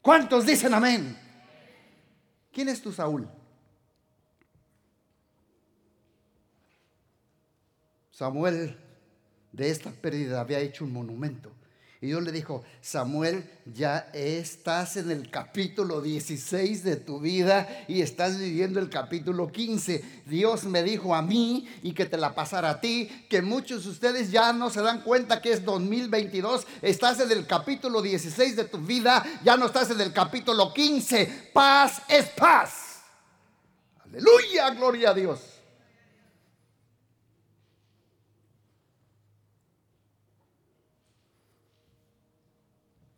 ¿Cuántos 0.00 0.44
dicen 0.46 0.74
amén? 0.74 1.18
¿Quién 2.52 2.68
es 2.68 2.82
tu 2.82 2.92
Saúl? 2.92 3.28
Samuel 8.10 8.78
de 9.50 9.70
esta 9.70 9.90
pérdida 9.90 10.40
había 10.40 10.58
hecho 10.58 10.84
un 10.84 10.92
monumento 10.92 11.50
y 12.02 12.08
Dios 12.08 12.20
le 12.24 12.32
dijo, 12.32 12.64
Samuel, 12.80 13.48
ya 13.64 14.10
estás 14.12 14.96
en 14.96 15.12
el 15.12 15.30
capítulo 15.30 16.00
16 16.00 16.82
de 16.82 16.96
tu 16.96 17.20
vida 17.20 17.84
y 17.86 18.02
estás 18.02 18.40
viviendo 18.40 18.80
el 18.80 18.90
capítulo 18.90 19.52
15. 19.52 20.22
Dios 20.26 20.64
me 20.64 20.82
dijo 20.82 21.14
a 21.14 21.22
mí 21.22 21.68
y 21.80 21.92
que 21.92 22.04
te 22.04 22.16
la 22.16 22.34
pasara 22.34 22.70
a 22.70 22.80
ti, 22.80 23.08
que 23.30 23.40
muchos 23.40 23.84
de 23.84 23.90
ustedes 23.90 24.32
ya 24.32 24.52
no 24.52 24.68
se 24.68 24.82
dan 24.82 25.02
cuenta 25.02 25.40
que 25.40 25.52
es 25.52 25.64
2022. 25.64 26.66
Estás 26.82 27.20
en 27.20 27.30
el 27.30 27.46
capítulo 27.46 28.02
16 28.02 28.56
de 28.56 28.64
tu 28.64 28.78
vida, 28.78 29.24
ya 29.44 29.56
no 29.56 29.66
estás 29.66 29.92
en 29.92 30.00
el 30.00 30.12
capítulo 30.12 30.74
15. 30.74 31.50
Paz 31.52 32.02
es 32.08 32.24
paz. 32.30 33.02
Aleluya, 34.04 34.70
gloria 34.70 35.10
a 35.10 35.14
Dios. 35.14 35.51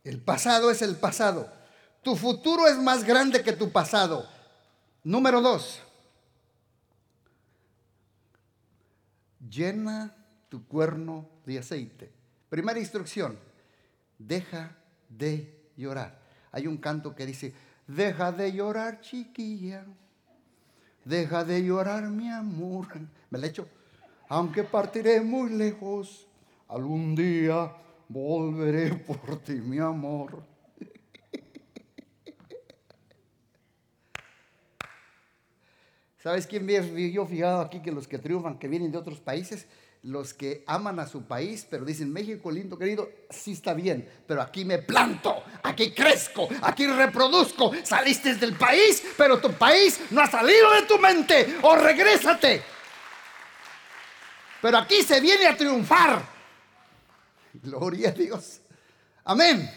El 0.04 0.20
pasado 0.20 0.70
es 0.70 0.82
el 0.82 0.96
pasado. 0.96 1.50
Tu 2.02 2.14
futuro 2.14 2.68
es 2.68 2.76
más 2.76 3.04
grande 3.04 3.42
que 3.42 3.54
tu 3.54 3.72
pasado. 3.72 4.28
Número 5.02 5.40
dos. 5.40 5.80
Llena 9.48 10.14
tu 10.50 10.66
cuerno 10.66 11.26
de 11.46 11.58
aceite. 11.58 12.12
Primera 12.50 12.78
instrucción. 12.78 13.38
Deja 14.18 14.76
de 15.08 15.70
llorar. 15.76 16.20
Hay 16.52 16.66
un 16.66 16.76
canto 16.76 17.14
que 17.14 17.24
dice, 17.24 17.54
deja 17.86 18.30
de 18.30 18.52
llorar 18.52 19.00
chiquilla. 19.00 19.86
Deja 21.04 21.44
de 21.44 21.64
llorar 21.64 22.04
mi 22.04 22.30
amor. 22.30 22.88
Me 23.30 23.38
lo 23.38 23.46
hecho. 23.46 23.66
Aunque 24.28 24.64
partiré 24.64 25.22
muy 25.22 25.50
lejos, 25.50 26.26
algún 26.68 27.14
día 27.14 27.72
volveré 28.14 28.94
por 28.94 29.42
ti, 29.42 29.54
mi 29.54 29.80
amor. 29.80 30.44
¿Sabes 36.22 36.46
quién 36.46 36.66
yo 37.12 37.26
fijado 37.26 37.60
aquí 37.60 37.82
que 37.82 37.90
los 37.90 38.06
que 38.06 38.18
triunfan, 38.18 38.58
que 38.58 38.68
vienen 38.68 38.92
de 38.92 38.98
otros 38.98 39.20
países, 39.20 39.66
los 40.02 40.32
que 40.32 40.62
aman 40.66 41.00
a 41.00 41.08
su 41.08 41.24
país, 41.24 41.66
pero 41.68 41.84
dicen, 41.84 42.12
México 42.12 42.52
lindo 42.52 42.78
querido, 42.78 43.10
sí 43.30 43.52
está 43.52 43.74
bien, 43.74 44.08
pero 44.28 44.40
aquí 44.40 44.64
me 44.64 44.78
planto, 44.78 45.42
aquí 45.62 45.90
crezco, 45.90 46.48
aquí 46.62 46.86
reproduzco. 46.86 47.72
Saliste 47.82 48.36
del 48.36 48.54
país, 48.54 49.02
pero 49.18 49.40
tu 49.40 49.52
país 49.52 50.00
no 50.12 50.20
ha 50.20 50.30
salido 50.30 50.72
de 50.72 50.82
tu 50.82 50.98
mente, 50.98 51.56
o 51.62 51.74
regrésate. 51.74 52.62
Pero 54.62 54.78
aquí 54.78 55.02
se 55.02 55.20
viene 55.20 55.46
a 55.46 55.56
triunfar. 55.56 56.33
Gloria 57.62 58.10
a 58.10 58.12
Dios. 58.12 58.60
Amén. 59.24 59.70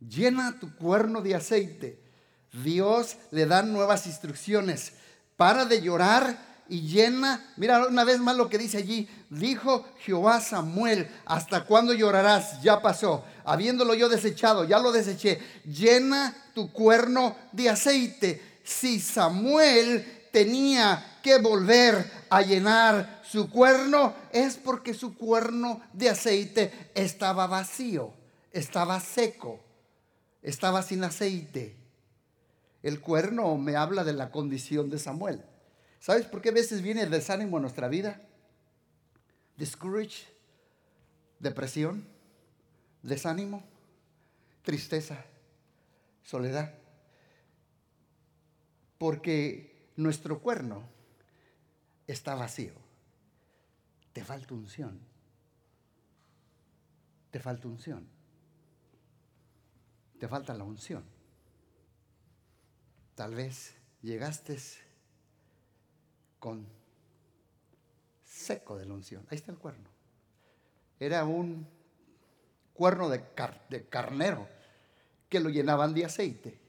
Llena 0.00 0.58
tu 0.58 0.74
cuerno 0.76 1.20
de 1.20 1.34
aceite. 1.34 2.00
Dios 2.52 3.16
le 3.30 3.46
da 3.46 3.62
nuevas 3.62 4.06
instrucciones. 4.06 4.92
Para 5.36 5.64
de 5.64 5.80
llorar 5.80 6.38
y 6.68 6.82
llena. 6.82 7.52
Mira 7.56 7.86
una 7.86 8.04
vez 8.04 8.18
más 8.18 8.36
lo 8.36 8.48
que 8.48 8.58
dice 8.58 8.78
allí. 8.78 9.08
Dijo 9.30 9.86
Jehová 10.00 10.40
Samuel, 10.40 11.08
¿hasta 11.24 11.64
cuándo 11.64 11.92
llorarás? 11.92 12.62
Ya 12.62 12.80
pasó. 12.80 13.24
Habiéndolo 13.44 13.94
yo 13.94 14.08
desechado, 14.08 14.64
ya 14.64 14.78
lo 14.78 14.92
deseché. 14.92 15.40
Llena 15.64 16.34
tu 16.54 16.72
cuerno 16.72 17.36
de 17.52 17.70
aceite. 17.70 18.60
Si 18.62 19.00
Samuel 19.00 20.28
tenía 20.32 21.18
que 21.22 21.38
volver 21.38 22.10
a 22.28 22.42
llenar 22.42 23.13
su 23.34 23.50
cuerno 23.50 24.14
es 24.30 24.56
porque 24.56 24.94
su 24.94 25.16
cuerno 25.16 25.82
de 25.92 26.08
aceite 26.08 26.92
estaba 26.94 27.48
vacío, 27.48 28.12
estaba 28.52 29.00
seco, 29.00 29.58
estaba 30.40 30.84
sin 30.84 31.02
aceite. 31.02 31.74
El 32.80 33.00
cuerno 33.00 33.56
me 33.56 33.74
habla 33.74 34.04
de 34.04 34.12
la 34.12 34.30
condición 34.30 34.88
de 34.88 35.00
Samuel. 35.00 35.42
¿Sabes 35.98 36.26
por 36.26 36.42
qué 36.42 36.50
a 36.50 36.52
veces 36.52 36.80
viene 36.80 37.02
el 37.02 37.10
desánimo 37.10 37.56
en 37.56 37.62
nuestra 37.62 37.88
vida? 37.88 38.22
Discourage, 39.56 40.28
depresión, 41.40 42.06
desánimo, 43.02 43.64
tristeza, 44.62 45.24
soledad. 46.22 46.72
Porque 48.96 49.90
nuestro 49.96 50.38
cuerno 50.38 50.84
está 52.06 52.36
vacío. 52.36 52.83
Te 54.14 54.24
falta 54.24 54.54
unción. 54.54 54.98
Te 57.32 57.40
falta 57.40 57.66
unción. 57.66 58.06
Te 60.20 60.28
falta 60.28 60.54
la 60.54 60.62
unción. 60.62 61.04
Tal 63.16 63.34
vez 63.34 63.74
llegaste 64.02 64.56
con 66.38 66.64
seco 68.24 68.78
de 68.78 68.86
la 68.86 68.94
unción. 68.94 69.26
Ahí 69.30 69.36
está 69.36 69.50
el 69.50 69.58
cuerno. 69.58 69.90
Era 71.00 71.24
un 71.24 71.66
cuerno 72.72 73.08
de, 73.08 73.24
carnero 73.90 74.46
que 75.28 75.40
lo 75.40 75.50
llenaban 75.50 75.92
de 75.92 76.04
aceite 76.04 76.60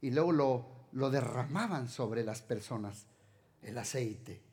y 0.00 0.10
luego 0.10 0.32
lo 0.92 1.10
derramaban 1.10 1.86
sobre 1.86 2.24
las 2.24 2.40
personas, 2.40 3.04
el 3.62 3.76
aceite. 3.76 4.47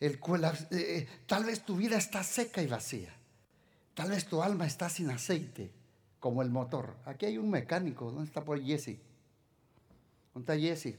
Eh, 0.00 1.08
tal 1.26 1.44
vez 1.44 1.64
tu 1.64 1.76
vida 1.76 1.96
está 1.96 2.22
seca 2.22 2.62
y 2.62 2.66
vacía. 2.66 3.14
Tal 3.94 4.10
vez 4.10 4.26
tu 4.26 4.42
alma 4.42 4.66
está 4.66 4.90
sin 4.90 5.10
aceite, 5.10 5.72
como 6.20 6.42
el 6.42 6.50
motor. 6.50 6.96
Aquí 7.06 7.26
hay 7.26 7.38
un 7.38 7.50
mecánico. 7.50 8.10
¿Dónde 8.10 8.26
está 8.26 8.44
por 8.44 8.62
Jesse? 8.62 8.98
¿Dónde 10.34 10.52
está 10.52 10.56
Jesse? 10.58 10.98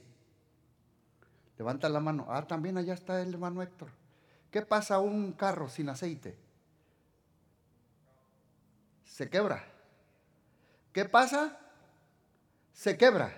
Levanta 1.58 1.90
la 1.90 2.00
mano. 2.00 2.26
Ah, 2.30 2.48
también 2.48 2.78
allá 2.78 2.94
está 2.94 3.22
el 3.22 3.34
hermano 3.34 3.62
Héctor. 3.62 3.90
¿Qué 4.50 4.62
pasa 4.64 4.96
a 4.96 5.00
un 5.00 5.34
carro 5.34 5.70
sin 5.70 5.90
aceite? 5.90 6.36
Se 9.06 9.30
quebra. 9.30 9.64
¿Qué 10.92 11.06
pasa? 11.06 11.60
Se 12.74 12.98
quebra. 12.98 13.32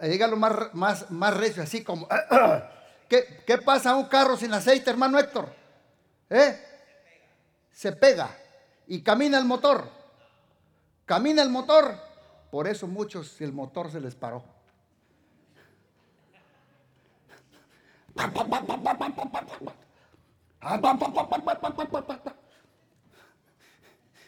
Dígalo 0.00 0.36
más, 0.36 0.74
más, 0.74 1.10
más 1.10 1.36
recio, 1.36 1.62
así 1.62 1.82
como. 1.82 2.08
¿Qué, 3.08 3.42
¿Qué, 3.46 3.58
pasa 3.58 3.90
a 3.90 3.96
un 3.96 4.06
carro 4.06 4.36
sin 4.36 4.52
aceite, 4.52 4.90
hermano 4.90 5.18
Héctor? 5.18 5.52
¿Eh? 6.30 6.60
Se 7.72 7.92
pega. 7.92 8.36
Y 8.86 9.02
camina 9.02 9.38
el 9.38 9.44
motor. 9.44 9.88
Camina 11.04 11.42
el 11.42 11.50
motor. 11.50 11.94
Por 12.50 12.66
eso 12.66 12.86
muchos 12.86 13.40
el 13.40 13.52
motor 13.52 13.90
se 13.90 14.00
les 14.00 14.14
paró. 14.14 14.44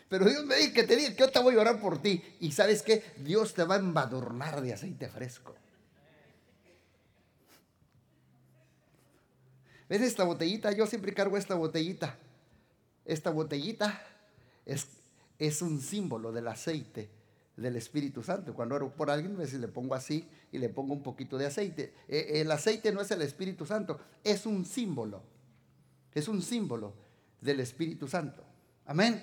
Pero 0.08 0.24
Dios 0.24 0.44
me 0.44 0.56
dice 0.56 0.72
que 0.72 0.82
te 0.84 0.96
diga 0.96 1.10
que 1.10 1.16
yo 1.16 1.30
te 1.30 1.38
voy 1.40 1.56
a 1.56 1.60
orar 1.60 1.80
por 1.80 2.00
ti. 2.00 2.22
Y 2.40 2.52
sabes 2.52 2.82
que 2.82 3.14
Dios 3.18 3.54
te 3.54 3.64
va 3.64 3.76
a 3.76 3.78
embadurnar 3.78 4.60
de 4.60 4.72
aceite 4.72 5.08
fresco. 5.08 5.54
¿Ves 9.88 10.02
esta 10.02 10.24
botellita? 10.24 10.72
Yo 10.72 10.86
siempre 10.86 11.14
cargo 11.14 11.36
esta 11.36 11.54
botellita. 11.54 12.18
Esta 13.04 13.30
botellita 13.30 14.02
es, 14.66 14.86
es 15.38 15.62
un 15.62 15.80
símbolo 15.80 16.30
del 16.32 16.48
aceite 16.48 17.08
del 17.56 17.76
Espíritu 17.76 18.22
Santo. 18.22 18.54
Cuando 18.54 18.74
oro 18.74 18.90
por 18.90 19.10
alguien, 19.10 19.36
veces 19.36 19.60
le 19.60 19.68
pongo 19.68 19.94
así 19.94 20.28
y 20.52 20.58
le 20.58 20.68
pongo 20.68 20.94
un 20.94 21.02
poquito 21.02 21.38
de 21.38 21.46
aceite. 21.46 21.92
E, 22.08 22.40
el 22.40 22.50
aceite 22.50 22.92
no 22.92 23.00
es 23.00 23.10
el 23.10 23.22
Espíritu 23.22 23.66
Santo, 23.66 23.98
es 24.22 24.46
un 24.46 24.64
símbolo. 24.64 25.22
Es 26.14 26.28
un 26.28 26.42
símbolo 26.42 26.94
del 27.40 27.60
Espíritu 27.60 28.08
Santo. 28.08 28.42
Amén. 28.86 29.22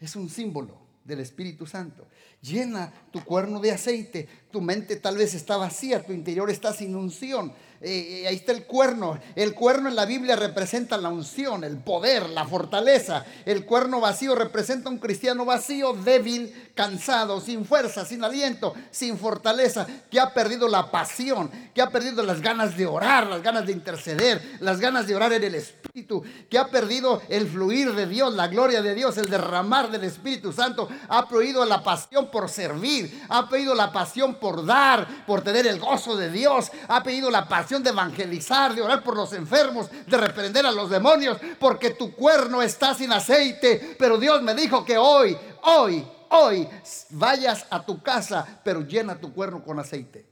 Es 0.00 0.16
un 0.16 0.28
símbolo 0.28 0.78
del 1.04 1.20
Espíritu 1.20 1.66
Santo. 1.66 2.06
Llena 2.40 2.92
tu 3.10 3.24
cuerno 3.24 3.60
de 3.60 3.72
aceite. 3.72 4.28
Tu 4.50 4.60
mente 4.60 4.96
tal 4.96 5.16
vez 5.16 5.34
está 5.34 5.56
vacía, 5.56 6.04
tu 6.04 6.12
interior 6.12 6.50
está 6.50 6.72
sin 6.72 6.94
unción. 6.94 7.52
Eh, 7.84 8.22
eh, 8.22 8.28
ahí 8.28 8.36
está 8.36 8.52
el 8.52 8.64
cuerno. 8.64 9.18
El 9.34 9.54
cuerno 9.54 9.88
en 9.88 9.96
la 9.96 10.06
Biblia 10.06 10.36
representa 10.36 10.96
la 10.96 11.08
unción, 11.08 11.64
el 11.64 11.78
poder, 11.78 12.30
la 12.30 12.46
fortaleza. 12.46 13.24
El 13.44 13.64
cuerno 13.64 14.00
vacío 14.00 14.36
representa 14.36 14.88
un 14.88 14.98
cristiano 14.98 15.44
vacío, 15.44 15.92
débil, 15.92 16.70
cansado, 16.76 17.40
sin 17.40 17.64
fuerza, 17.64 18.04
sin 18.04 18.22
aliento, 18.22 18.72
sin 18.92 19.18
fortaleza, 19.18 19.86
que 20.10 20.20
ha 20.20 20.32
perdido 20.32 20.68
la 20.68 20.92
pasión, 20.92 21.50
que 21.74 21.82
ha 21.82 21.90
perdido 21.90 22.22
las 22.22 22.40
ganas 22.40 22.76
de 22.76 22.86
orar, 22.86 23.26
las 23.26 23.42
ganas 23.42 23.66
de 23.66 23.72
interceder, 23.72 24.40
las 24.60 24.78
ganas 24.78 25.08
de 25.08 25.16
orar 25.16 25.32
en 25.32 25.42
el 25.42 25.56
Espíritu, 25.56 26.22
que 26.48 26.58
ha 26.58 26.68
perdido 26.68 27.20
el 27.28 27.48
fluir 27.48 27.94
de 27.94 28.06
Dios, 28.06 28.32
la 28.34 28.46
gloria 28.46 28.80
de 28.80 28.94
Dios, 28.94 29.18
el 29.18 29.28
derramar 29.28 29.90
del 29.90 30.04
Espíritu 30.04 30.52
Santo, 30.52 30.88
ha 31.08 31.28
perdido 31.28 31.64
la 31.64 31.82
pasión 31.82 32.30
por 32.30 32.48
servir, 32.48 33.24
ha 33.28 33.48
perdido 33.48 33.74
la 33.74 33.92
pasión 33.92 34.36
por 34.36 34.64
dar, 34.64 35.26
por 35.26 35.42
tener 35.42 35.66
el 35.66 35.80
gozo 35.80 36.16
de 36.16 36.30
Dios, 36.30 36.70
ha 36.86 37.02
pedido 37.02 37.28
la 37.30 37.48
pasión 37.48 37.71
de 37.80 37.90
evangelizar, 37.90 38.74
de 38.74 38.82
orar 38.82 39.04
por 39.04 39.16
los 39.16 39.32
enfermos, 39.32 39.88
de 40.06 40.16
reprender 40.16 40.66
a 40.66 40.72
los 40.72 40.90
demonios, 40.90 41.38
porque 41.60 41.90
tu 41.90 42.12
cuerno 42.12 42.60
está 42.60 42.92
sin 42.92 43.12
aceite. 43.12 43.94
Pero 43.96 44.18
Dios 44.18 44.42
me 44.42 44.52
dijo 44.52 44.84
que 44.84 44.98
hoy, 44.98 45.38
hoy, 45.62 46.04
hoy 46.30 46.68
vayas 47.10 47.64
a 47.70 47.86
tu 47.86 48.02
casa, 48.02 48.60
pero 48.64 48.80
llena 48.82 49.20
tu 49.20 49.32
cuerno 49.32 49.62
con 49.62 49.78
aceite. 49.78 50.26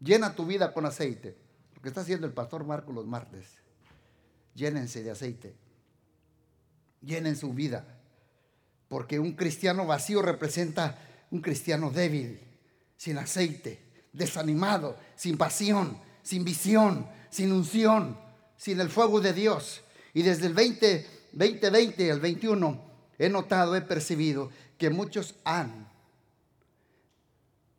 Llena 0.00 0.34
tu 0.34 0.44
vida 0.44 0.74
con 0.74 0.84
aceite. 0.84 1.38
Lo 1.74 1.80
que 1.80 1.88
está 1.88 2.02
haciendo 2.02 2.26
el 2.26 2.34
pastor 2.34 2.64
Marco 2.64 2.92
los 2.92 3.06
martes. 3.06 3.46
Llénense 4.54 5.02
de 5.02 5.12
aceite. 5.12 5.56
Llenen 7.00 7.36
su 7.36 7.54
vida. 7.54 7.86
Porque 8.88 9.18
un 9.18 9.32
cristiano 9.32 9.86
vacío 9.86 10.20
representa 10.20 10.98
un 11.30 11.40
cristiano 11.40 11.90
débil, 11.90 12.38
sin 12.98 13.16
aceite 13.16 13.83
desanimado, 14.14 14.96
sin 15.16 15.36
pasión, 15.36 15.98
sin 16.22 16.44
visión, 16.44 17.06
sin 17.28 17.52
unción, 17.52 18.16
sin 18.56 18.80
el 18.80 18.88
fuego 18.88 19.20
de 19.20 19.34
Dios. 19.34 19.82
Y 20.14 20.22
desde 20.22 20.46
el 20.46 20.54
20, 20.54 21.06
2020 21.32 22.10
al 22.10 22.20
21 22.20 22.80
he 23.18 23.28
notado, 23.28 23.76
he 23.76 23.82
percibido 23.82 24.50
que 24.78 24.88
muchos 24.88 25.34
han 25.44 25.88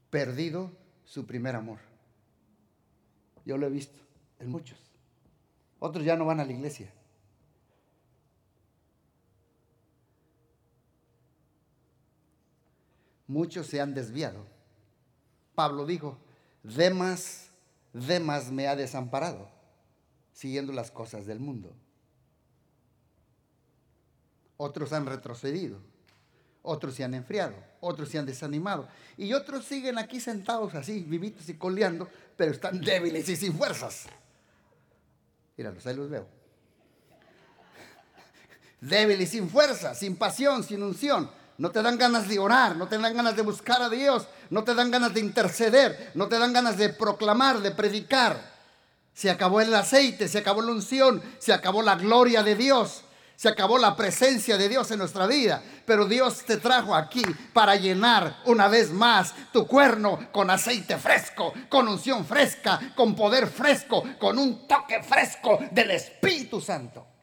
perdido 0.09 0.71
su 1.05 1.25
primer 1.25 1.55
amor. 1.55 1.79
Yo 3.45 3.57
lo 3.57 3.67
he 3.67 3.69
visto 3.69 3.99
en 4.39 4.49
muchos. 4.49 4.77
Otros 5.79 6.05
ya 6.05 6.15
no 6.15 6.25
van 6.25 6.39
a 6.39 6.45
la 6.45 6.51
iglesia. 6.51 6.91
Muchos 13.27 13.67
se 13.67 13.81
han 13.81 13.93
desviado. 13.93 14.45
Pablo 15.55 15.85
dijo, 15.85 16.17
Demas, 16.65 17.51
Demas 17.93 18.51
me 18.51 18.67
ha 18.67 18.75
desamparado, 18.75 19.49
siguiendo 20.33 20.73
las 20.73 20.89
cosas 20.89 21.27
del 21.27 21.39
mundo. 21.39 21.75
Otros 24.57 24.91
han 24.93 25.05
retrocedido, 25.05 25.79
otros 26.63 26.95
se 26.95 27.03
han 27.03 27.13
enfriado, 27.13 27.55
otros 27.81 28.09
se 28.09 28.17
han 28.17 28.25
desanimado 28.25 28.87
y 29.15 29.33
otros 29.33 29.65
siguen 29.65 29.99
aquí 29.99 30.19
sentados 30.19 30.73
así, 30.73 31.03
vivitos 31.03 31.47
y 31.49 31.53
coleando, 31.53 32.09
pero 32.35 32.51
están 32.51 32.81
débiles 32.81 33.29
y 33.29 33.35
sin 33.35 33.53
fuerzas. 33.53 34.07
Míralos, 35.57 35.85
ahí 35.85 35.95
los 35.95 36.09
veo. 36.09 36.27
Débiles, 38.81 39.29
sin 39.29 39.49
fuerza, 39.49 39.93
sin 39.93 40.15
pasión, 40.15 40.63
sin 40.63 40.81
unción 40.81 41.29
no 41.57 41.71
te 41.71 41.81
dan 41.81 41.97
ganas 41.97 42.27
de 42.27 42.37
orar, 42.37 42.75
no 42.75 42.87
te 42.87 42.97
dan 42.97 43.15
ganas 43.15 43.35
de 43.35 43.41
buscar 43.41 43.81
a 43.81 43.89
Dios, 43.89 44.27
no 44.49 44.63
te 44.63 44.73
dan 44.73 44.91
ganas 44.91 45.13
de 45.13 45.21
interceder, 45.21 46.11
no 46.13 46.27
te 46.27 46.37
dan 46.37 46.51
ganas 46.51 46.77
de 46.77 46.89
proclamar, 46.89 47.59
de 47.59 47.71
predicar. 47.71 48.53
Se 49.13 49.29
acabó 49.29 49.61
el 49.61 49.73
aceite, 49.73 50.27
se 50.27 50.39
acabó 50.39 50.61
la 50.61 50.73
unción, 50.73 51.23
se 51.39 51.53
acabó 51.53 51.81
la 51.81 51.95
gloria 51.95 52.43
de 52.43 52.55
Dios, 52.55 53.03
se 53.37 53.47
acabó 53.47 53.77
la 53.77 53.95
presencia 53.95 54.57
de 54.57 54.67
Dios 54.67 54.91
en 54.91 54.99
nuestra 54.99 55.27
vida. 55.27 55.63
Pero 55.85 56.05
Dios 56.05 56.43
te 56.45 56.57
trajo 56.57 56.93
aquí 56.93 57.23
para 57.53 57.77
llenar 57.77 58.41
una 58.45 58.67
vez 58.67 58.91
más 58.91 59.33
tu 59.53 59.65
cuerno 59.65 60.27
con 60.33 60.49
aceite 60.49 60.97
fresco, 60.97 61.53
con 61.69 61.87
unción 61.87 62.25
fresca, 62.25 62.93
con 62.95 63.15
poder 63.15 63.47
fresco, 63.47 64.03
con 64.19 64.37
un 64.37 64.67
toque 64.67 65.01
fresco 65.01 65.59
del 65.71 65.91
Espíritu 65.91 66.59
Santo. 66.59 67.14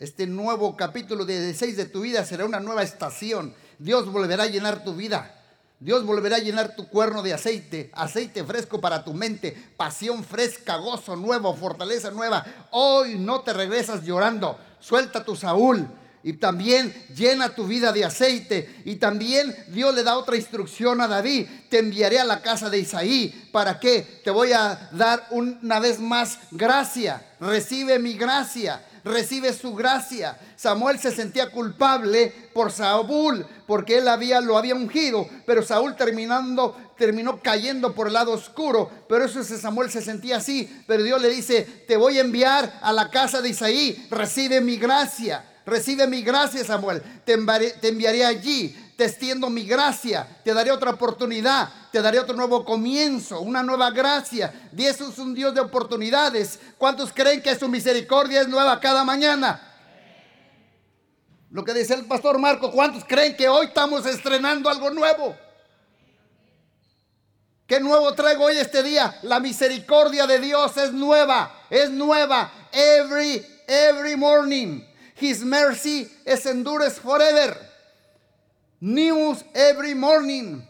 Este 0.00 0.26
nuevo 0.26 0.78
capítulo 0.78 1.26
16 1.26 1.76
de 1.76 1.84
tu 1.84 2.00
vida 2.00 2.24
será 2.24 2.46
una 2.46 2.58
nueva 2.58 2.82
estación. 2.82 3.52
Dios 3.78 4.10
volverá 4.10 4.44
a 4.44 4.46
llenar 4.46 4.82
tu 4.82 4.94
vida. 4.96 5.38
Dios 5.78 6.06
volverá 6.06 6.36
a 6.36 6.40
llenar 6.40 6.74
tu 6.74 6.88
cuerno 6.88 7.22
de 7.22 7.34
aceite, 7.34 7.90
aceite 7.92 8.42
fresco 8.42 8.80
para 8.80 9.04
tu 9.04 9.12
mente, 9.12 9.54
pasión 9.76 10.24
fresca, 10.24 10.76
gozo 10.76 11.16
nuevo, 11.16 11.54
fortaleza 11.54 12.10
nueva. 12.10 12.46
Hoy 12.70 13.18
no 13.18 13.42
te 13.42 13.52
regresas 13.52 14.02
llorando. 14.02 14.58
Suelta 14.78 15.22
tu 15.22 15.36
Saúl. 15.36 15.86
Y 16.22 16.34
también 16.34 16.94
llena 17.14 17.54
tu 17.54 17.66
vida 17.66 17.92
de 17.92 18.06
aceite. 18.06 18.82
Y 18.86 18.96
también 18.96 19.54
Dios 19.68 19.94
le 19.94 20.02
da 20.02 20.16
otra 20.16 20.36
instrucción 20.36 21.02
a 21.02 21.08
David. 21.08 21.46
Te 21.68 21.78
enviaré 21.78 22.18
a 22.18 22.24
la 22.24 22.40
casa 22.40 22.70
de 22.70 22.78
Isaí. 22.78 23.50
¿Para 23.52 23.78
qué? 23.78 24.22
Te 24.24 24.30
voy 24.30 24.52
a 24.52 24.88
dar 24.92 25.26
una 25.30 25.78
vez 25.78 26.00
más 26.00 26.38
gracia. 26.50 27.22
Recibe 27.38 27.98
mi 27.98 28.14
gracia. 28.14 28.82
Recibe 29.04 29.52
su 29.52 29.74
gracia. 29.74 30.38
Samuel 30.56 30.98
se 30.98 31.10
sentía 31.10 31.50
culpable 31.50 32.32
por 32.52 32.70
Saúl, 32.70 33.46
porque 33.66 33.98
él 33.98 34.08
había, 34.08 34.40
lo 34.40 34.58
había 34.58 34.74
ungido, 34.74 35.28
pero 35.46 35.62
Saúl 35.62 35.96
terminando, 35.96 36.76
terminó 36.98 37.40
cayendo 37.40 37.94
por 37.94 38.08
el 38.08 38.12
lado 38.12 38.32
oscuro. 38.32 38.90
Pero 39.08 39.24
eso 39.24 39.40
ese 39.40 39.58
Samuel 39.58 39.90
se 39.90 40.02
sentía 40.02 40.36
así. 40.36 40.82
Pero 40.86 41.02
Dios 41.02 41.20
le 41.20 41.28
dice, 41.30 41.62
te 41.86 41.96
voy 41.96 42.18
a 42.18 42.22
enviar 42.22 42.78
a 42.82 42.92
la 42.92 43.10
casa 43.10 43.40
de 43.40 43.50
Isaí, 43.50 44.06
recibe 44.10 44.60
mi 44.60 44.76
gracia. 44.76 45.46
Recibe 45.66 46.06
mi 46.06 46.22
gracia, 46.22 46.64
Samuel. 46.64 47.02
Te 47.24 47.34
enviaré, 47.34 48.24
allí. 48.24 48.74
Te 49.00 49.06
extiendo 49.06 49.48
mi 49.48 49.64
gracia. 49.64 50.28
Te 50.44 50.52
daré 50.52 50.70
otra 50.70 50.90
oportunidad. 50.90 51.70
Te 51.90 52.02
daré 52.02 52.18
otro 52.18 52.36
nuevo 52.36 52.66
comienzo. 52.66 53.40
Una 53.40 53.62
nueva 53.62 53.90
gracia. 53.92 54.68
Dios 54.72 55.00
es 55.00 55.16
un 55.16 55.34
Dios 55.34 55.54
de 55.54 55.62
oportunidades. 55.62 56.60
¿Cuántos 56.76 57.10
creen 57.10 57.40
que 57.40 57.58
su 57.58 57.66
misericordia 57.66 58.42
es 58.42 58.48
nueva 58.48 58.78
cada 58.78 59.02
mañana? 59.02 59.58
Lo 61.50 61.64
que 61.64 61.72
dice 61.72 61.94
el 61.94 62.04
pastor 62.04 62.38
Marco. 62.38 62.70
¿Cuántos 62.70 63.02
creen 63.06 63.38
que 63.38 63.48
hoy 63.48 63.68
estamos 63.68 64.04
estrenando 64.04 64.68
algo 64.68 64.90
nuevo? 64.90 65.34
¿Qué 67.66 67.80
nuevo 67.80 68.12
traigo 68.12 68.44
hoy 68.44 68.58
este 68.58 68.82
día? 68.82 69.18
La 69.22 69.40
misericordia 69.40 70.26
de 70.26 70.40
Dios 70.40 70.76
es 70.76 70.92
nueva. 70.92 71.64
Es 71.70 71.88
nueva. 71.88 72.52
Every, 72.70 73.46
every 73.66 74.14
morning. 74.14 74.82
His 75.18 75.42
mercy 75.42 76.06
is 76.26 76.44
endures 76.44 77.00
forever. 77.00 77.69
News 78.80 79.44
every 79.54 79.94
morning. 79.94 80.62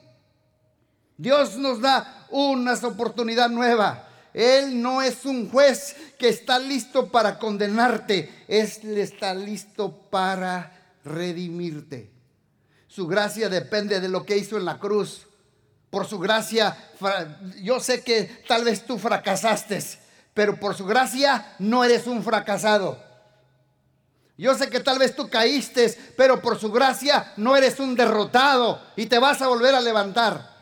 Dios 1.17 1.57
nos 1.57 1.81
da 1.81 2.27
una 2.31 2.75
oportunidad 2.75 3.49
nueva. 3.49 4.09
Él 4.35 4.81
no 4.81 5.03
es 5.03 5.25
un 5.25 5.49
juez 5.51 5.97
que 6.19 6.29
está 6.29 6.59
listo 6.59 7.09
para 7.09 7.39
condenarte. 7.39 8.45
Él 8.49 8.99
está 8.99 9.35
listo 9.35 9.93
para 10.11 10.97
redimirte. 11.05 12.11
Su 12.89 13.07
gracia 13.07 13.49
depende 13.49 14.01
de 14.01 14.09
lo 14.09 14.25
que 14.25 14.37
hizo 14.37 14.57
en 14.57 14.65
la 14.65 14.79
cruz. 14.79 15.27
Por 15.91 16.07
su 16.07 16.19
gracia, 16.19 16.77
yo 17.63 17.81
sé 17.81 18.03
que 18.03 18.43
tal 18.49 18.65
vez 18.65 18.85
tú 18.85 18.99
fracasaste, 18.99 19.81
pero 20.35 20.59
por 20.59 20.77
su 20.77 20.85
gracia 20.85 21.55
no 21.59 21.85
eres 21.85 22.07
un 22.07 22.23
fracasado. 22.23 23.10
Yo 24.41 24.55
sé 24.55 24.71
que 24.71 24.81
tal 24.81 24.99
vez 24.99 25.15
tú 25.15 25.29
caíste, 25.29 25.95
pero 26.17 26.41
por 26.41 26.59
su 26.59 26.73
gracia 26.73 27.35
no 27.37 27.59
eres 27.59 27.79
un 27.79 27.95
derrotado 27.95 28.81
y 28.97 29.05
te 29.05 29.19
vas 29.19 29.43
a 29.43 29.49
volver 29.49 29.75
a 29.75 29.83
levantar. 29.83 30.57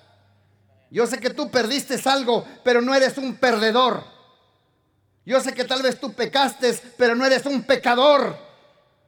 Yo 0.91 1.07
sé 1.07 1.21
que 1.21 1.31
tú 1.31 1.49
perdiste 1.49 1.97
algo, 2.07 2.45
pero 2.65 2.81
no 2.81 2.93
eres 2.93 3.17
un 3.19 3.37
perdedor. 3.37 4.03
Yo 5.25 5.41
sé 5.41 5.55
que 5.55 5.63
tal 5.63 5.81
vez 5.81 6.01
tú 6.01 6.13
pecaste, 6.13 6.77
pero 6.97 7.15
no 7.15 7.25
eres 7.25 7.47
un 7.47 7.63
pecador. 7.63 8.37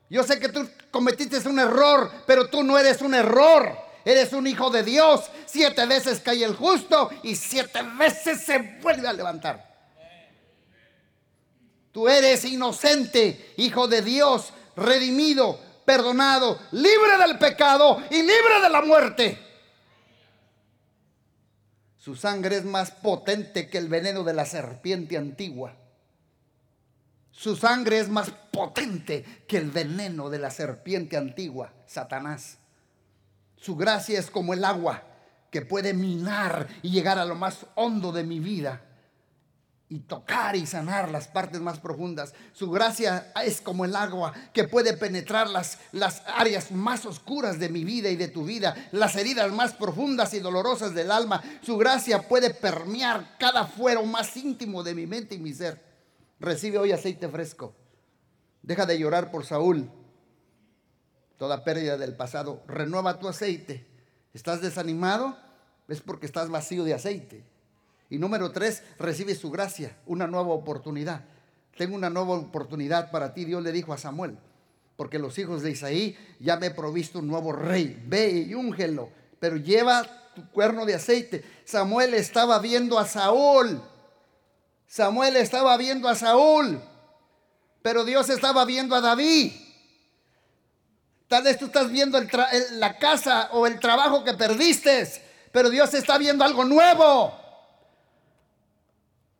Yo 0.08 0.22
sé 0.22 0.38
que 0.38 0.50
tú 0.50 0.70
cometiste 0.92 1.48
un 1.48 1.58
error, 1.58 2.08
pero 2.24 2.48
tú 2.48 2.62
no 2.62 2.78
eres 2.78 3.02
un 3.02 3.14
error. 3.14 3.76
Eres 4.04 4.32
un 4.32 4.46
hijo 4.46 4.70
de 4.70 4.84
Dios. 4.84 5.28
Siete 5.46 5.84
veces 5.84 6.20
cae 6.20 6.44
el 6.44 6.54
justo 6.54 7.10
y 7.24 7.34
siete 7.34 7.80
veces 7.98 8.44
se 8.44 8.78
vuelve 8.80 9.08
a 9.08 9.12
levantar. 9.12 9.68
Tú 11.92 12.08
eres 12.08 12.44
inocente, 12.44 13.52
hijo 13.56 13.88
de 13.88 14.00
Dios, 14.02 14.52
redimido, 14.76 15.58
perdonado, 15.84 16.58
libre 16.72 17.18
del 17.18 17.38
pecado 17.38 18.02
y 18.10 18.22
libre 18.22 18.60
de 18.62 18.68
la 18.70 18.82
muerte. 18.82 19.38
Su 21.96 22.16
sangre 22.16 22.56
es 22.56 22.64
más 22.64 22.90
potente 22.90 23.68
que 23.68 23.78
el 23.78 23.88
veneno 23.88 24.24
de 24.24 24.32
la 24.32 24.46
serpiente 24.46 25.16
antigua. 25.16 25.74
Su 27.30 27.56
sangre 27.56 27.98
es 27.98 28.08
más 28.08 28.30
potente 28.50 29.24
que 29.46 29.58
el 29.58 29.70
veneno 29.70 30.30
de 30.30 30.38
la 30.38 30.50
serpiente 30.50 31.16
antigua, 31.16 31.72
Satanás. 31.86 32.58
Su 33.56 33.76
gracia 33.76 34.18
es 34.18 34.30
como 34.30 34.54
el 34.54 34.64
agua 34.64 35.02
que 35.50 35.62
puede 35.62 35.92
minar 35.94 36.68
y 36.82 36.90
llegar 36.90 37.18
a 37.18 37.24
lo 37.24 37.34
más 37.34 37.66
hondo 37.74 38.12
de 38.12 38.24
mi 38.24 38.40
vida 38.40 38.82
y 39.90 39.98
tocar 39.98 40.54
y 40.54 40.66
sanar 40.66 41.10
las 41.10 41.26
partes 41.26 41.60
más 41.60 41.80
profundas. 41.80 42.32
Su 42.52 42.70
gracia 42.70 43.32
es 43.44 43.60
como 43.60 43.84
el 43.84 43.96
agua 43.96 44.32
que 44.54 44.64
puede 44.64 44.96
penetrar 44.96 45.50
las, 45.50 45.78
las 45.90 46.22
áreas 46.26 46.70
más 46.70 47.04
oscuras 47.04 47.58
de 47.58 47.68
mi 47.68 47.82
vida 47.82 48.08
y 48.08 48.14
de 48.14 48.28
tu 48.28 48.44
vida, 48.44 48.88
las 48.92 49.16
heridas 49.16 49.52
más 49.52 49.74
profundas 49.74 50.32
y 50.32 50.38
dolorosas 50.38 50.94
del 50.94 51.10
alma. 51.10 51.42
Su 51.62 51.76
gracia 51.76 52.28
puede 52.28 52.54
permear 52.54 53.36
cada 53.36 53.66
fuero 53.66 54.06
más 54.06 54.36
íntimo 54.36 54.84
de 54.84 54.94
mi 54.94 55.08
mente 55.08 55.34
y 55.34 55.38
mi 55.38 55.52
ser. 55.52 55.82
Recibe 56.38 56.78
hoy 56.78 56.92
aceite 56.92 57.28
fresco. 57.28 57.74
Deja 58.62 58.86
de 58.86 58.96
llorar 58.96 59.32
por 59.32 59.44
Saúl. 59.44 59.90
Toda 61.36 61.64
pérdida 61.64 61.96
del 61.96 62.14
pasado. 62.14 62.62
Renueva 62.68 63.18
tu 63.18 63.26
aceite. 63.26 63.88
¿Estás 64.34 64.60
desanimado? 64.60 65.36
Es 65.88 66.00
porque 66.00 66.26
estás 66.26 66.48
vacío 66.48 66.84
de 66.84 66.94
aceite. 66.94 67.44
Y 68.10 68.18
número 68.18 68.50
tres, 68.50 68.82
recibe 68.98 69.36
su 69.36 69.50
gracia, 69.50 69.96
una 70.04 70.26
nueva 70.26 70.52
oportunidad. 70.52 71.22
Tengo 71.78 71.94
una 71.94 72.10
nueva 72.10 72.34
oportunidad 72.34 73.12
para 73.12 73.32
ti, 73.32 73.44
Dios 73.44 73.62
le 73.62 73.70
dijo 73.70 73.92
a 73.92 73.98
Samuel, 73.98 74.36
porque 74.96 75.20
los 75.20 75.38
hijos 75.38 75.62
de 75.62 75.70
Isaí 75.70 76.18
ya 76.40 76.56
me 76.56 76.66
he 76.66 76.70
provisto 76.72 77.20
un 77.20 77.28
nuevo 77.28 77.52
rey. 77.52 78.02
Ve 78.06 78.46
y 78.48 78.54
úngelo, 78.54 79.10
pero 79.38 79.56
lleva 79.56 80.02
tu 80.34 80.50
cuerno 80.50 80.84
de 80.84 80.94
aceite. 80.94 81.44
Samuel 81.64 82.14
estaba 82.14 82.58
viendo 82.58 82.98
a 82.98 83.06
Saúl. 83.06 83.80
Samuel 84.88 85.36
estaba 85.36 85.76
viendo 85.76 86.08
a 86.08 86.16
Saúl, 86.16 86.82
pero 87.80 88.04
Dios 88.04 88.28
estaba 88.28 88.64
viendo 88.64 88.96
a 88.96 89.00
David. 89.00 89.52
Tal 91.28 91.44
vez 91.44 91.58
tú 91.58 91.66
estás 91.66 91.88
viendo 91.92 92.20
la 92.72 92.98
casa 92.98 93.50
o 93.52 93.68
el 93.68 93.78
trabajo 93.78 94.24
que 94.24 94.34
perdiste, 94.34 95.06
pero 95.52 95.70
Dios 95.70 95.94
está 95.94 96.18
viendo 96.18 96.44
algo 96.44 96.64
nuevo 96.64 97.40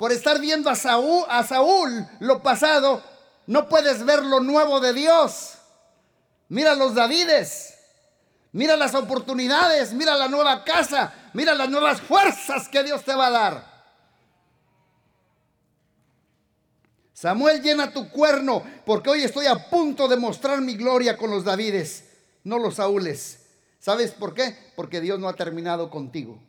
por 0.00 0.12
estar 0.12 0.40
viendo 0.40 0.70
a 0.70 0.76
Saúl, 0.76 1.26
a 1.28 1.44
Saúl 1.44 2.06
lo 2.20 2.42
pasado, 2.42 3.02
no 3.46 3.68
puedes 3.68 4.02
ver 4.02 4.24
lo 4.24 4.40
nuevo 4.40 4.80
de 4.80 4.94
Dios. 4.94 5.58
Mira 6.48 6.74
los 6.74 6.94
Davides, 6.94 7.74
mira 8.52 8.78
las 8.78 8.94
oportunidades, 8.94 9.92
mira 9.92 10.16
la 10.16 10.28
nueva 10.28 10.64
casa, 10.64 11.12
mira 11.34 11.52
las 11.52 11.68
nuevas 11.68 12.00
fuerzas 12.00 12.66
que 12.70 12.82
Dios 12.82 13.04
te 13.04 13.14
va 13.14 13.26
a 13.26 13.30
dar. 13.30 13.84
Samuel 17.12 17.60
llena 17.60 17.92
tu 17.92 18.08
cuerno, 18.08 18.64
porque 18.86 19.10
hoy 19.10 19.22
estoy 19.22 19.48
a 19.48 19.68
punto 19.68 20.08
de 20.08 20.16
mostrar 20.16 20.62
mi 20.62 20.76
gloria 20.76 21.18
con 21.18 21.30
los 21.30 21.44
Davides, 21.44 22.04
no 22.44 22.58
los 22.58 22.76
Saúles. 22.76 23.40
¿Sabes 23.78 24.12
por 24.12 24.32
qué? 24.32 24.56
Porque 24.76 25.02
Dios 25.02 25.20
no 25.20 25.28
ha 25.28 25.36
terminado 25.36 25.90
contigo. 25.90 26.40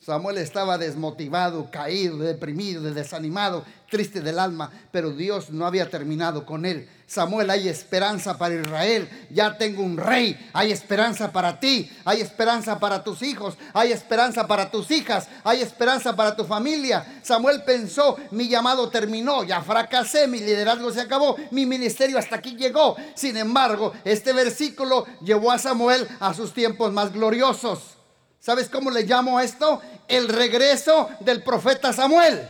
Samuel 0.00 0.38
estaba 0.38 0.78
desmotivado, 0.78 1.70
caído, 1.70 2.18
deprimido, 2.18 2.82
desanimado, 2.82 3.64
triste 3.90 4.20
del 4.20 4.38
alma, 4.38 4.70
pero 4.90 5.10
Dios 5.10 5.50
no 5.50 5.66
había 5.66 5.90
terminado 5.90 6.46
con 6.46 6.64
él. 6.64 6.88
Samuel, 7.08 7.48
hay 7.48 7.68
esperanza 7.68 8.36
para 8.36 8.54
Israel. 8.54 9.08
Ya 9.30 9.56
tengo 9.56 9.82
un 9.82 9.96
rey. 9.96 10.38
Hay 10.52 10.72
esperanza 10.72 11.32
para 11.32 11.58
ti. 11.58 11.90
Hay 12.04 12.20
esperanza 12.20 12.78
para 12.78 13.02
tus 13.02 13.22
hijos. 13.22 13.56
Hay 13.72 13.92
esperanza 13.92 14.46
para 14.46 14.70
tus 14.70 14.90
hijas. 14.90 15.26
Hay 15.42 15.62
esperanza 15.62 16.14
para 16.14 16.36
tu 16.36 16.44
familia. 16.44 17.20
Samuel 17.22 17.64
pensó, 17.64 18.16
mi 18.30 18.46
llamado 18.46 18.90
terminó. 18.90 19.42
Ya 19.42 19.62
fracasé. 19.62 20.28
Mi 20.28 20.38
liderazgo 20.40 20.90
se 20.90 21.00
acabó. 21.00 21.36
Mi 21.50 21.64
ministerio 21.64 22.18
hasta 22.18 22.36
aquí 22.36 22.56
llegó. 22.56 22.94
Sin 23.14 23.38
embargo, 23.38 23.94
este 24.04 24.34
versículo 24.34 25.06
llevó 25.22 25.50
a 25.50 25.58
Samuel 25.58 26.06
a 26.20 26.34
sus 26.34 26.52
tiempos 26.52 26.92
más 26.92 27.10
gloriosos. 27.10 27.97
¿Sabes 28.40 28.68
cómo 28.68 28.90
le 28.90 29.02
llamo 29.02 29.38
a 29.38 29.44
esto? 29.44 29.80
El 30.06 30.28
regreso 30.28 31.08
del 31.20 31.42
profeta 31.42 31.92
Samuel. 31.92 32.48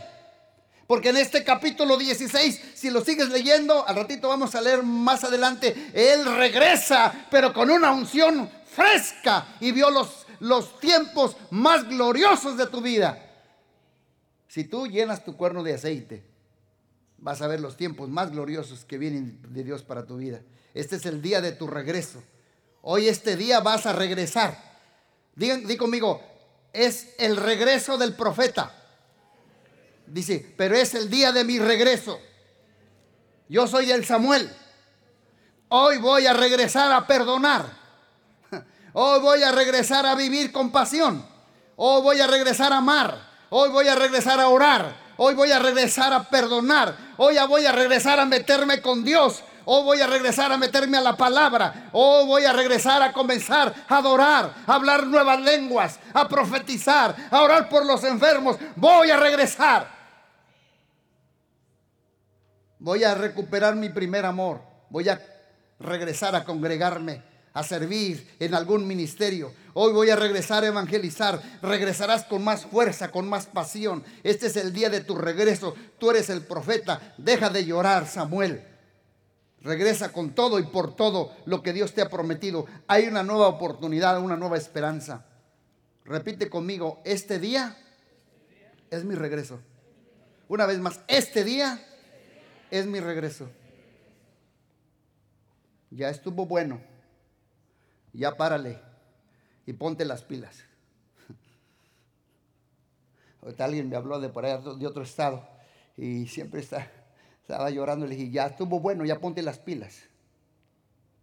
Porque 0.87 1.09
en 1.09 1.17
este 1.17 1.43
capítulo 1.43 1.97
16, 1.97 2.71
si 2.73 2.89
lo 2.89 3.01
sigues 3.01 3.29
leyendo, 3.29 3.87
al 3.87 3.95
ratito 3.95 4.27
vamos 4.27 4.55
a 4.55 4.61
leer 4.61 4.81
más 4.81 5.23
adelante, 5.23 5.91
él 5.93 6.25
regresa, 6.35 7.27
pero 7.29 7.53
con 7.53 7.69
una 7.69 7.91
unción 7.91 8.49
fresca 8.65 9.55
y 9.59 9.71
vio 9.71 9.91
los, 9.91 10.25
los 10.39 10.79
tiempos 10.79 11.37
más 11.51 11.87
gloriosos 11.87 12.57
de 12.57 12.65
tu 12.67 12.81
vida. 12.81 13.23
Si 14.47 14.63
tú 14.63 14.87
llenas 14.87 15.23
tu 15.23 15.37
cuerno 15.37 15.61
de 15.61 15.75
aceite, 15.75 16.23
vas 17.19 17.41
a 17.41 17.47
ver 17.47 17.59
los 17.59 17.77
tiempos 17.77 18.09
más 18.09 18.31
gloriosos 18.31 18.83
que 18.83 18.97
vienen 18.97 19.39
de 19.53 19.63
Dios 19.63 19.83
para 19.83 20.07
tu 20.07 20.17
vida. 20.17 20.41
Este 20.73 20.95
es 20.95 21.05
el 21.05 21.21
día 21.21 21.39
de 21.39 21.51
tu 21.51 21.67
regreso. 21.67 22.23
Hoy 22.81 23.07
este 23.07 23.35
día 23.35 23.59
vas 23.59 23.85
a 23.85 23.93
regresar. 23.93 24.68
Digan, 25.39 25.65
di 25.65 25.77
conmigo, 25.77 26.21
es 26.73 27.15
el 27.17 27.37
regreso 27.37 27.97
del 27.97 28.13
profeta. 28.13 28.73
Dice, 30.05 30.53
pero 30.57 30.75
es 30.75 30.93
el 30.95 31.09
día 31.09 31.31
de 31.31 31.45
mi 31.45 31.57
regreso. 31.59 32.19
Yo 33.47 33.65
soy 33.65 33.89
el 33.89 34.05
Samuel. 34.05 34.53
Hoy 35.69 35.97
voy 35.97 36.25
a 36.27 36.33
regresar 36.33 36.91
a 36.91 37.07
perdonar. 37.07 37.67
Hoy 38.93 39.21
voy 39.21 39.41
a 39.41 39.53
regresar 39.53 40.05
a 40.05 40.13
vivir 40.13 40.51
con 40.51 40.73
pasión. 40.73 41.25
Hoy 41.77 42.01
voy 42.01 42.19
a 42.19 42.27
regresar 42.27 42.73
a 42.73 42.79
amar. 42.79 43.29
Hoy 43.49 43.69
voy 43.69 43.87
a 43.87 43.95
regresar 43.95 44.41
a 44.41 44.49
orar. 44.49 44.93
Hoy 45.15 45.35
voy 45.35 45.51
a 45.53 45.59
regresar 45.59 46.11
a 46.11 46.29
perdonar. 46.29 47.13
Hoy 47.15 47.35
ya 47.35 47.45
voy 47.45 47.65
a 47.65 47.71
regresar 47.71 48.19
a 48.19 48.25
meterme 48.25 48.81
con 48.81 49.05
Dios. 49.05 49.41
Hoy 49.71 49.83
voy 49.83 50.01
a 50.01 50.07
regresar 50.07 50.51
a 50.51 50.57
meterme 50.57 50.97
a 50.97 51.01
la 51.01 51.15
palabra. 51.15 51.91
Hoy 51.91 52.25
voy 52.25 52.43
a 52.43 52.53
regresar 52.53 53.03
a 53.03 53.13
comenzar 53.13 53.85
a 53.87 53.97
adorar, 53.97 54.51
a 54.65 54.73
hablar 54.73 55.05
nuevas 55.05 55.39
lenguas, 55.41 55.99
a 56.11 56.27
profetizar, 56.27 57.15
a 57.29 57.43
orar 57.43 57.69
por 57.69 57.85
los 57.85 58.03
enfermos. 58.03 58.57
Voy 58.75 59.11
a 59.11 59.17
regresar. 59.17 59.87
Voy 62.79 63.03
a 63.03 63.13
recuperar 63.13 63.75
mi 63.75 63.89
primer 63.89 64.25
amor. 64.25 64.59
Voy 64.89 65.07
a 65.07 65.21
regresar 65.79 66.35
a 66.35 66.43
congregarme, 66.43 67.21
a 67.53 67.61
servir 67.61 68.37
en 68.39 68.55
algún 68.55 68.87
ministerio. 68.87 69.53
Hoy 69.75 69.93
voy 69.93 70.09
a 70.09 70.15
regresar 70.15 70.63
a 70.63 70.67
evangelizar. 70.67 71.39
Regresarás 71.61 72.23
con 72.23 72.43
más 72.43 72.65
fuerza, 72.65 73.11
con 73.11 73.29
más 73.29 73.45
pasión. 73.45 74.03
Este 74.23 74.47
es 74.47 74.55
el 74.55 74.73
día 74.73 74.89
de 74.89 75.01
tu 75.01 75.15
regreso. 75.15 75.75
Tú 75.99 76.09
eres 76.09 76.31
el 76.31 76.41
profeta. 76.41 77.13
Deja 77.19 77.51
de 77.51 77.65
llorar, 77.65 78.07
Samuel. 78.07 78.68
Regresa 79.61 80.13
con 80.13 80.33
todo 80.33 80.59
y 80.59 80.63
por 80.63 80.95
todo 80.95 81.35
lo 81.45 81.61
que 81.61 81.73
Dios 81.73 81.93
te 81.93 82.01
ha 82.01 82.09
prometido. 82.09 82.65
Hay 82.87 83.07
una 83.07 83.23
nueva 83.23 83.47
oportunidad, 83.47 84.21
una 84.21 84.37
nueva 84.37 84.57
esperanza. 84.57 85.25
Repite 86.05 86.49
conmigo, 86.49 87.01
este 87.03 87.39
día 87.39 87.77
es 88.89 89.03
mi 89.03 89.15
regreso. 89.15 89.59
Una 90.47 90.65
vez 90.65 90.79
más, 90.79 91.01
este 91.07 91.43
día 91.43 91.85
es 92.71 92.85
mi 92.85 92.99
regreso. 92.99 93.49
Ya 95.91 96.09
estuvo 96.09 96.45
bueno. 96.45 96.81
Ya 98.13 98.35
párale 98.35 98.79
y 99.65 99.73
ponte 99.73 100.05
las 100.05 100.23
pilas. 100.23 100.63
Ahorita 103.41 103.65
alguien 103.65 103.89
me 103.89 103.95
habló 103.95 104.19
de 104.19 104.29
por 104.29 104.45
allá, 104.45 104.57
de 104.57 104.87
otro 104.87 105.03
estado, 105.03 105.47
y 105.95 106.27
siempre 106.27 106.61
está, 106.61 106.91
estaba 107.49 107.71
llorando. 107.71 108.05
Le 108.05 108.15
dije, 108.15 108.31
ya 108.31 108.45
estuvo 108.45 108.79
bueno, 108.79 109.03
ya 109.05 109.19
ponte 109.19 109.41
las 109.41 109.57
pilas. 109.57 110.03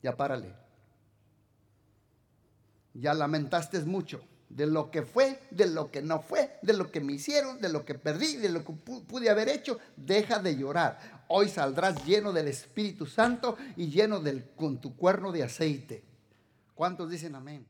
Ya 0.03 0.17
párale. 0.17 0.53
Ya 2.95 3.15
lamentaste 3.15 3.79
mucho 3.81 4.21
de 4.49 4.67
lo 4.67 4.91
que 4.91 5.03
fue, 5.03 5.41
de 5.51 5.67
lo 5.67 5.91
que 5.93 6.03
no 6.03 6.21
fue, 6.21 6.59
de 6.63 6.73
lo 6.73 6.91
que 6.91 7.01
me 7.01 7.13
hicieron, 7.13 7.61
de 7.61 7.69
lo 7.69 7.85
que 7.85 7.95
perdí, 7.95 8.37
de 8.37 8.49
lo 8.49 8.65
que 8.65 8.73
pude 8.73 9.31
haber 9.31 9.49
hecho. 9.49 9.79
Deja 9.97 10.41
de 10.41 10.57
llorar. 10.57 11.25
Hoy 11.29 11.49
saldrás 11.49 12.05
lleno 12.05 12.33
del 12.33 12.49
Espíritu 12.49 13.07
Santo 13.07 13.57
y 13.77 13.89
lleno 13.89 14.19
del, 14.19 14.51
con 14.57 14.81
tu 14.81 14.97
cuerno 14.97 15.31
de 15.31 15.45
aceite. 15.45 16.03
¿Cuántos 16.75 17.09
dicen 17.09 17.37
amén? 17.37 17.67